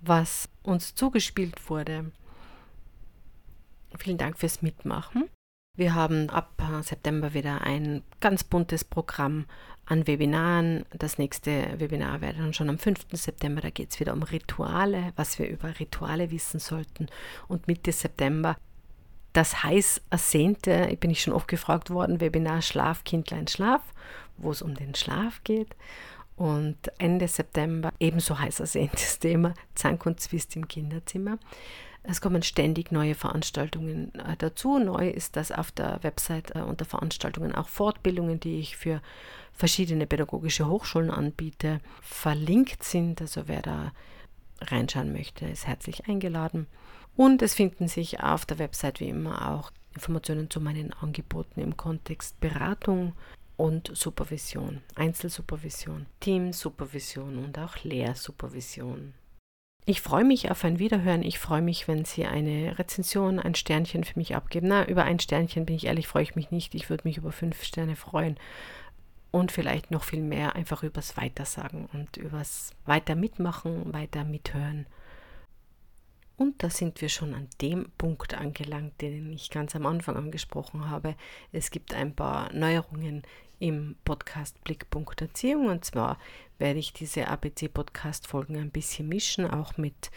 was 0.00 0.48
uns 0.62 0.94
zugespielt 0.94 1.68
wurde. 1.68 2.12
Vielen 3.98 4.18
Dank 4.18 4.38
fürs 4.38 4.62
Mitmachen. 4.62 5.28
Wir 5.76 5.94
haben 5.94 6.28
ab 6.30 6.60
September 6.82 7.34
wieder 7.34 7.60
ein 7.60 8.02
ganz 8.20 8.44
buntes 8.44 8.84
Programm 8.84 9.46
an 9.86 10.06
Webinaren. 10.06 10.84
Das 10.90 11.18
nächste 11.18 11.78
Webinar 11.78 12.20
wäre 12.20 12.34
dann 12.34 12.52
schon 12.52 12.68
am 12.68 12.78
5. 12.78 13.06
September. 13.12 13.60
Da 13.60 13.70
geht 13.70 13.90
es 13.90 14.00
wieder 14.00 14.12
um 14.12 14.22
Rituale, 14.22 15.12
was 15.16 15.38
wir 15.38 15.48
über 15.48 15.78
Rituale 15.78 16.30
wissen 16.30 16.58
sollten. 16.58 17.06
Und 17.46 17.68
Mitte 17.68 17.92
September 17.92 18.56
das 19.32 19.62
heiß 19.62 20.02
ersehnte, 20.10 20.96
bin 21.00 21.10
ich 21.10 21.22
schon 21.22 21.32
oft 21.32 21.48
gefragt 21.48 21.90
worden, 21.90 22.20
Webinar 22.20 22.62
Schlaf, 22.62 23.04
Kindlein, 23.04 23.46
Schlaf, 23.46 23.82
wo 24.36 24.50
es 24.50 24.62
um 24.62 24.74
den 24.74 24.94
Schlaf 24.94 25.42
geht. 25.44 25.76
Und 26.36 26.76
Ende 26.98 27.26
September 27.26 27.92
ebenso 27.98 28.38
heiß 28.38 28.60
ersehntes 28.60 29.18
Thema 29.20 29.54
Zank 29.74 30.06
und 30.06 30.20
Zwist 30.20 30.54
im 30.54 30.68
Kinderzimmer. 30.68 31.38
Es 32.04 32.20
kommen 32.20 32.42
ständig 32.42 32.92
neue 32.92 33.14
Veranstaltungen 33.14 34.14
äh, 34.14 34.36
dazu. 34.38 34.78
Neu 34.78 35.10
ist 35.10 35.36
das 35.36 35.52
auf 35.52 35.72
der 35.72 36.02
Website 36.02 36.54
äh, 36.54 36.60
unter 36.60 36.84
Veranstaltungen 36.84 37.54
auch 37.54 37.68
Fortbildungen, 37.68 38.40
die 38.40 38.60
ich 38.60 38.76
für 38.76 39.02
verschiedene 39.52 40.06
pädagogische 40.06 40.68
Hochschulen 40.68 41.10
anbiete, 41.10 41.80
verlinkt 42.00 42.84
sind. 42.84 43.20
Also 43.20 43.42
wer 43.46 43.60
da 43.62 43.92
reinschauen 44.60 45.12
möchte, 45.12 45.44
ist 45.46 45.66
herzlich 45.66 46.08
eingeladen. 46.08 46.66
Und 47.18 47.42
es 47.42 47.54
finden 47.54 47.88
sich 47.88 48.20
auf 48.20 48.46
der 48.46 48.60
Website 48.60 49.00
wie 49.00 49.08
immer 49.08 49.50
auch 49.50 49.72
Informationen 49.92 50.50
zu 50.50 50.60
meinen 50.60 50.92
Angeboten 50.92 51.60
im 51.60 51.76
Kontext 51.76 52.38
Beratung 52.38 53.12
und 53.56 53.90
Supervision, 53.92 54.82
Einzelsupervision, 54.94 56.06
Teamsupervision 56.20 57.38
und 57.38 57.58
auch 57.58 57.82
Lehrsupervision. 57.82 59.14
Ich 59.84 60.00
freue 60.00 60.22
mich 60.22 60.48
auf 60.52 60.62
ein 60.62 60.78
Wiederhören. 60.78 61.24
Ich 61.24 61.40
freue 61.40 61.60
mich, 61.60 61.88
wenn 61.88 62.04
Sie 62.04 62.24
eine 62.24 62.78
Rezension, 62.78 63.40
ein 63.40 63.56
Sternchen 63.56 64.04
für 64.04 64.16
mich 64.16 64.36
abgeben. 64.36 64.68
Na, 64.68 64.86
über 64.86 65.02
ein 65.02 65.18
Sternchen 65.18 65.66
bin 65.66 65.74
ich 65.74 65.86
ehrlich, 65.86 66.06
freue 66.06 66.22
ich 66.22 66.36
mich 66.36 66.52
nicht. 66.52 66.72
Ich 66.76 66.88
würde 66.88 67.02
mich 67.02 67.16
über 67.16 67.32
fünf 67.32 67.64
Sterne 67.64 67.96
freuen. 67.96 68.36
Und 69.32 69.50
vielleicht 69.50 69.90
noch 69.90 70.04
viel 70.04 70.22
mehr 70.22 70.54
einfach 70.54 70.84
übers 70.84 71.16
Weitersagen 71.16 71.88
und 71.92 72.16
übers 72.16 72.70
Weiter 72.86 73.16
mitmachen, 73.16 73.92
weiter 73.92 74.22
mithören. 74.22 74.86
Und 76.38 76.62
da 76.62 76.70
sind 76.70 77.00
wir 77.00 77.08
schon 77.08 77.34
an 77.34 77.48
dem 77.60 77.90
Punkt 77.98 78.34
angelangt, 78.34 79.00
den 79.00 79.32
ich 79.32 79.50
ganz 79.50 79.74
am 79.74 79.86
Anfang 79.86 80.14
angesprochen 80.14 80.88
habe. 80.88 81.16
Es 81.50 81.72
gibt 81.72 81.92
ein 81.92 82.14
paar 82.14 82.52
Neuerungen 82.52 83.22
im 83.58 83.96
Podcast 84.04 84.62
Blickpunkt 84.62 85.20
Erziehung. 85.20 85.66
Und 85.66 85.84
zwar 85.84 86.16
werde 86.58 86.78
ich 86.78 86.92
diese 86.92 87.26
ABC-Podcast-Folgen 87.26 88.56
ein 88.56 88.70
bisschen 88.70 89.08
mischen, 89.08 89.50
auch 89.50 89.76
mit 89.78 90.12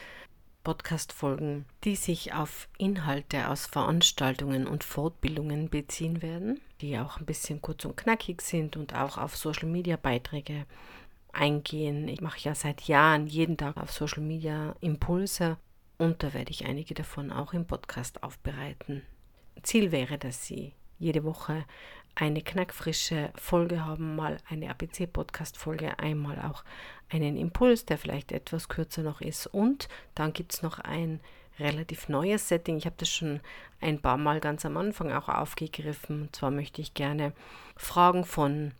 Podcast-Folgen, 0.63 1.65
die 1.85 1.95
sich 1.95 2.33
auf 2.33 2.69
Inhalte 2.77 3.49
aus 3.49 3.65
Veranstaltungen 3.65 4.67
und 4.67 4.83
Fortbildungen 4.83 5.69
beziehen 5.69 6.21
werden, 6.21 6.61
die 6.81 6.99
auch 6.99 7.17
ein 7.17 7.25
bisschen 7.25 7.63
kurz 7.63 7.83
und 7.83 7.97
knackig 7.97 8.43
sind 8.43 8.77
und 8.77 8.93
auch 8.93 9.17
auf 9.17 9.35
Social-Media-Beiträge 9.35 10.67
eingehen. 11.33 12.07
Ich 12.07 12.21
mache 12.21 12.41
ja 12.41 12.53
seit 12.53 12.81
Jahren 12.83 13.25
jeden 13.25 13.57
Tag 13.57 13.77
auf 13.77 13.91
Social 13.91 14.21
Media 14.21 14.75
Impulse 14.81 15.57
und 16.01 16.23
da 16.23 16.33
werde 16.33 16.49
ich 16.49 16.65
einige 16.65 16.95
davon 16.95 17.31
auch 17.31 17.53
im 17.53 17.67
Podcast 17.67 18.23
aufbereiten. 18.23 19.03
Ziel 19.61 19.91
wäre, 19.91 20.17
dass 20.17 20.47
Sie 20.47 20.73
jede 20.97 21.23
Woche 21.23 21.63
eine 22.15 22.41
knackfrische 22.41 23.31
Folge 23.35 23.85
haben, 23.85 24.15
mal 24.15 24.37
eine 24.49 24.71
ABC-Podcast-Folge, 24.71 25.99
einmal 25.99 26.39
auch 26.39 26.63
einen 27.09 27.37
Impuls, 27.37 27.85
der 27.85 27.99
vielleicht 27.99 28.31
etwas 28.31 28.67
kürzer 28.67 29.03
noch 29.03 29.21
ist. 29.21 29.45
Und 29.45 29.89
dann 30.15 30.33
gibt 30.33 30.53
es 30.53 30.63
noch 30.63 30.79
ein 30.79 31.19
relativ 31.59 32.09
neues 32.09 32.47
Setting. 32.47 32.77
Ich 32.77 32.87
habe 32.87 32.95
das 32.97 33.09
schon 33.09 33.39
ein 33.79 34.01
paar 34.01 34.17
Mal 34.17 34.39
ganz 34.39 34.65
am 34.65 34.77
Anfang 34.77 35.11
auch 35.11 35.29
aufgegriffen. 35.29 36.23
Und 36.23 36.35
zwar 36.35 36.49
möchte 36.49 36.81
ich 36.81 36.95
gerne 36.95 37.31
Fragen 37.75 38.25
von 38.25 38.71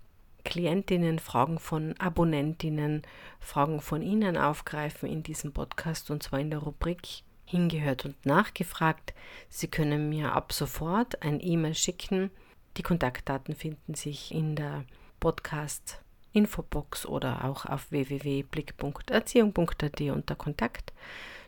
Klientinnen, 0.44 1.20
Fragen 1.20 1.60
von 1.60 1.96
Abonnentinnen, 2.00 3.04
Fragen 3.40 3.82
von 3.82 4.02
Ihnen 4.02 4.38
aufgreifen 4.38 5.10
in 5.10 5.24
diesem 5.24 5.54
Podcast 5.54 6.12
und 6.12 6.24
zwar 6.24 6.40
in 6.40 6.50
der 6.50 6.60
Rubrik 6.60 7.24
hingehört 7.46 8.06
und 8.06 8.26
nachgefragt. 8.26 9.14
Sie 9.50 9.68
können 9.68 10.10
mir 10.10 10.34
ab 10.34 10.54
sofort 10.54 11.22
ein 11.22 11.40
E-Mail 11.42 11.76
schicken. 11.76 12.32
Die 12.78 12.84
Kontaktdaten 12.84 13.56
finden 13.56 13.96
sich 13.96 14.34
in 14.34 14.56
der 14.56 14.86
Podcast 15.20 16.02
Infobox 16.34 17.06
oder 17.06 17.44
auch 17.44 17.66
auf 17.66 17.92
www.blick.erziehung.at 17.92 20.02
unter 20.02 20.36
Kontakt. 20.36 20.94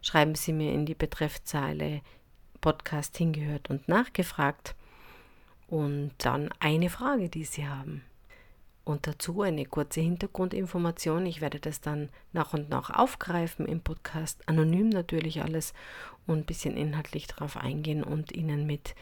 Schreiben 0.02 0.36
Sie 0.36 0.52
mir 0.52 0.74
in 0.74 0.86
die 0.86 0.96
Betreffzeile 0.96 2.02
Podcast 2.60 3.16
hingehört 3.18 3.70
und 3.70 3.88
nachgefragt 3.88 4.76
und 5.68 6.12
dann 6.18 6.50
eine 6.60 6.90
Frage, 6.90 7.30
die 7.30 7.46
Sie 7.46 7.66
haben. 7.68 8.04
Und 8.86 9.08
dazu 9.08 9.42
eine 9.42 9.66
kurze 9.66 10.02
Hintergrundinformation. 10.02 11.26
Ich 11.26 11.40
werde 11.40 11.60
das 11.60 11.80
dann 11.80 12.10
nach 12.34 12.54
und 12.54 12.70
nach 12.70 12.90
aufgreifen 12.90 13.66
im 13.66 13.80
Podcast, 13.80 14.48
anonym 14.48 14.90
natürlich 14.90 15.42
alles 15.42 15.74
und 16.28 16.40
ein 16.40 16.46
bisschen 16.46 16.76
inhaltlich 16.76 17.28
darauf 17.28 17.56
eingehen 17.56 18.04
und 18.04 18.34
Ihnen 18.34 18.66
mit, 18.66 18.94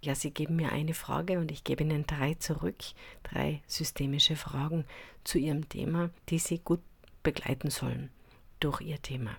ja, 0.00 0.14
Sie 0.14 0.30
geben 0.30 0.56
mir 0.56 0.72
eine 0.72 0.94
Frage 0.94 1.38
und 1.38 1.50
ich 1.50 1.64
gebe 1.64 1.84
Ihnen 1.84 2.06
drei 2.06 2.34
zurück, 2.34 2.82
drei 3.24 3.60
systemische 3.66 4.36
Fragen 4.36 4.86
zu 5.22 5.38
Ihrem 5.38 5.68
Thema, 5.68 6.08
die 6.30 6.38
Sie 6.38 6.58
gut 6.58 6.80
begleiten 7.22 7.68
sollen 7.68 8.08
durch 8.60 8.80
Ihr 8.80 9.02
Thema. 9.02 9.36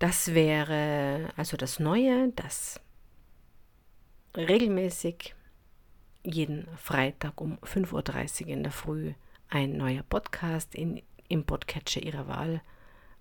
Das 0.00 0.34
wäre 0.34 1.32
also 1.36 1.56
das 1.56 1.78
Neue, 1.78 2.32
das 2.34 2.80
regelmäßig 4.36 5.35
jeden 6.26 6.66
Freitag 6.76 7.40
um 7.40 7.58
5.30 7.58 8.42
Uhr 8.42 8.48
in 8.48 8.62
der 8.62 8.72
Früh 8.72 9.12
ein 9.48 9.76
neuer 9.76 10.02
Podcast 10.02 10.74
in, 10.74 11.02
im 11.28 11.44
Podcatcher 11.44 12.02
Ihrer 12.02 12.26
Wahl 12.26 12.60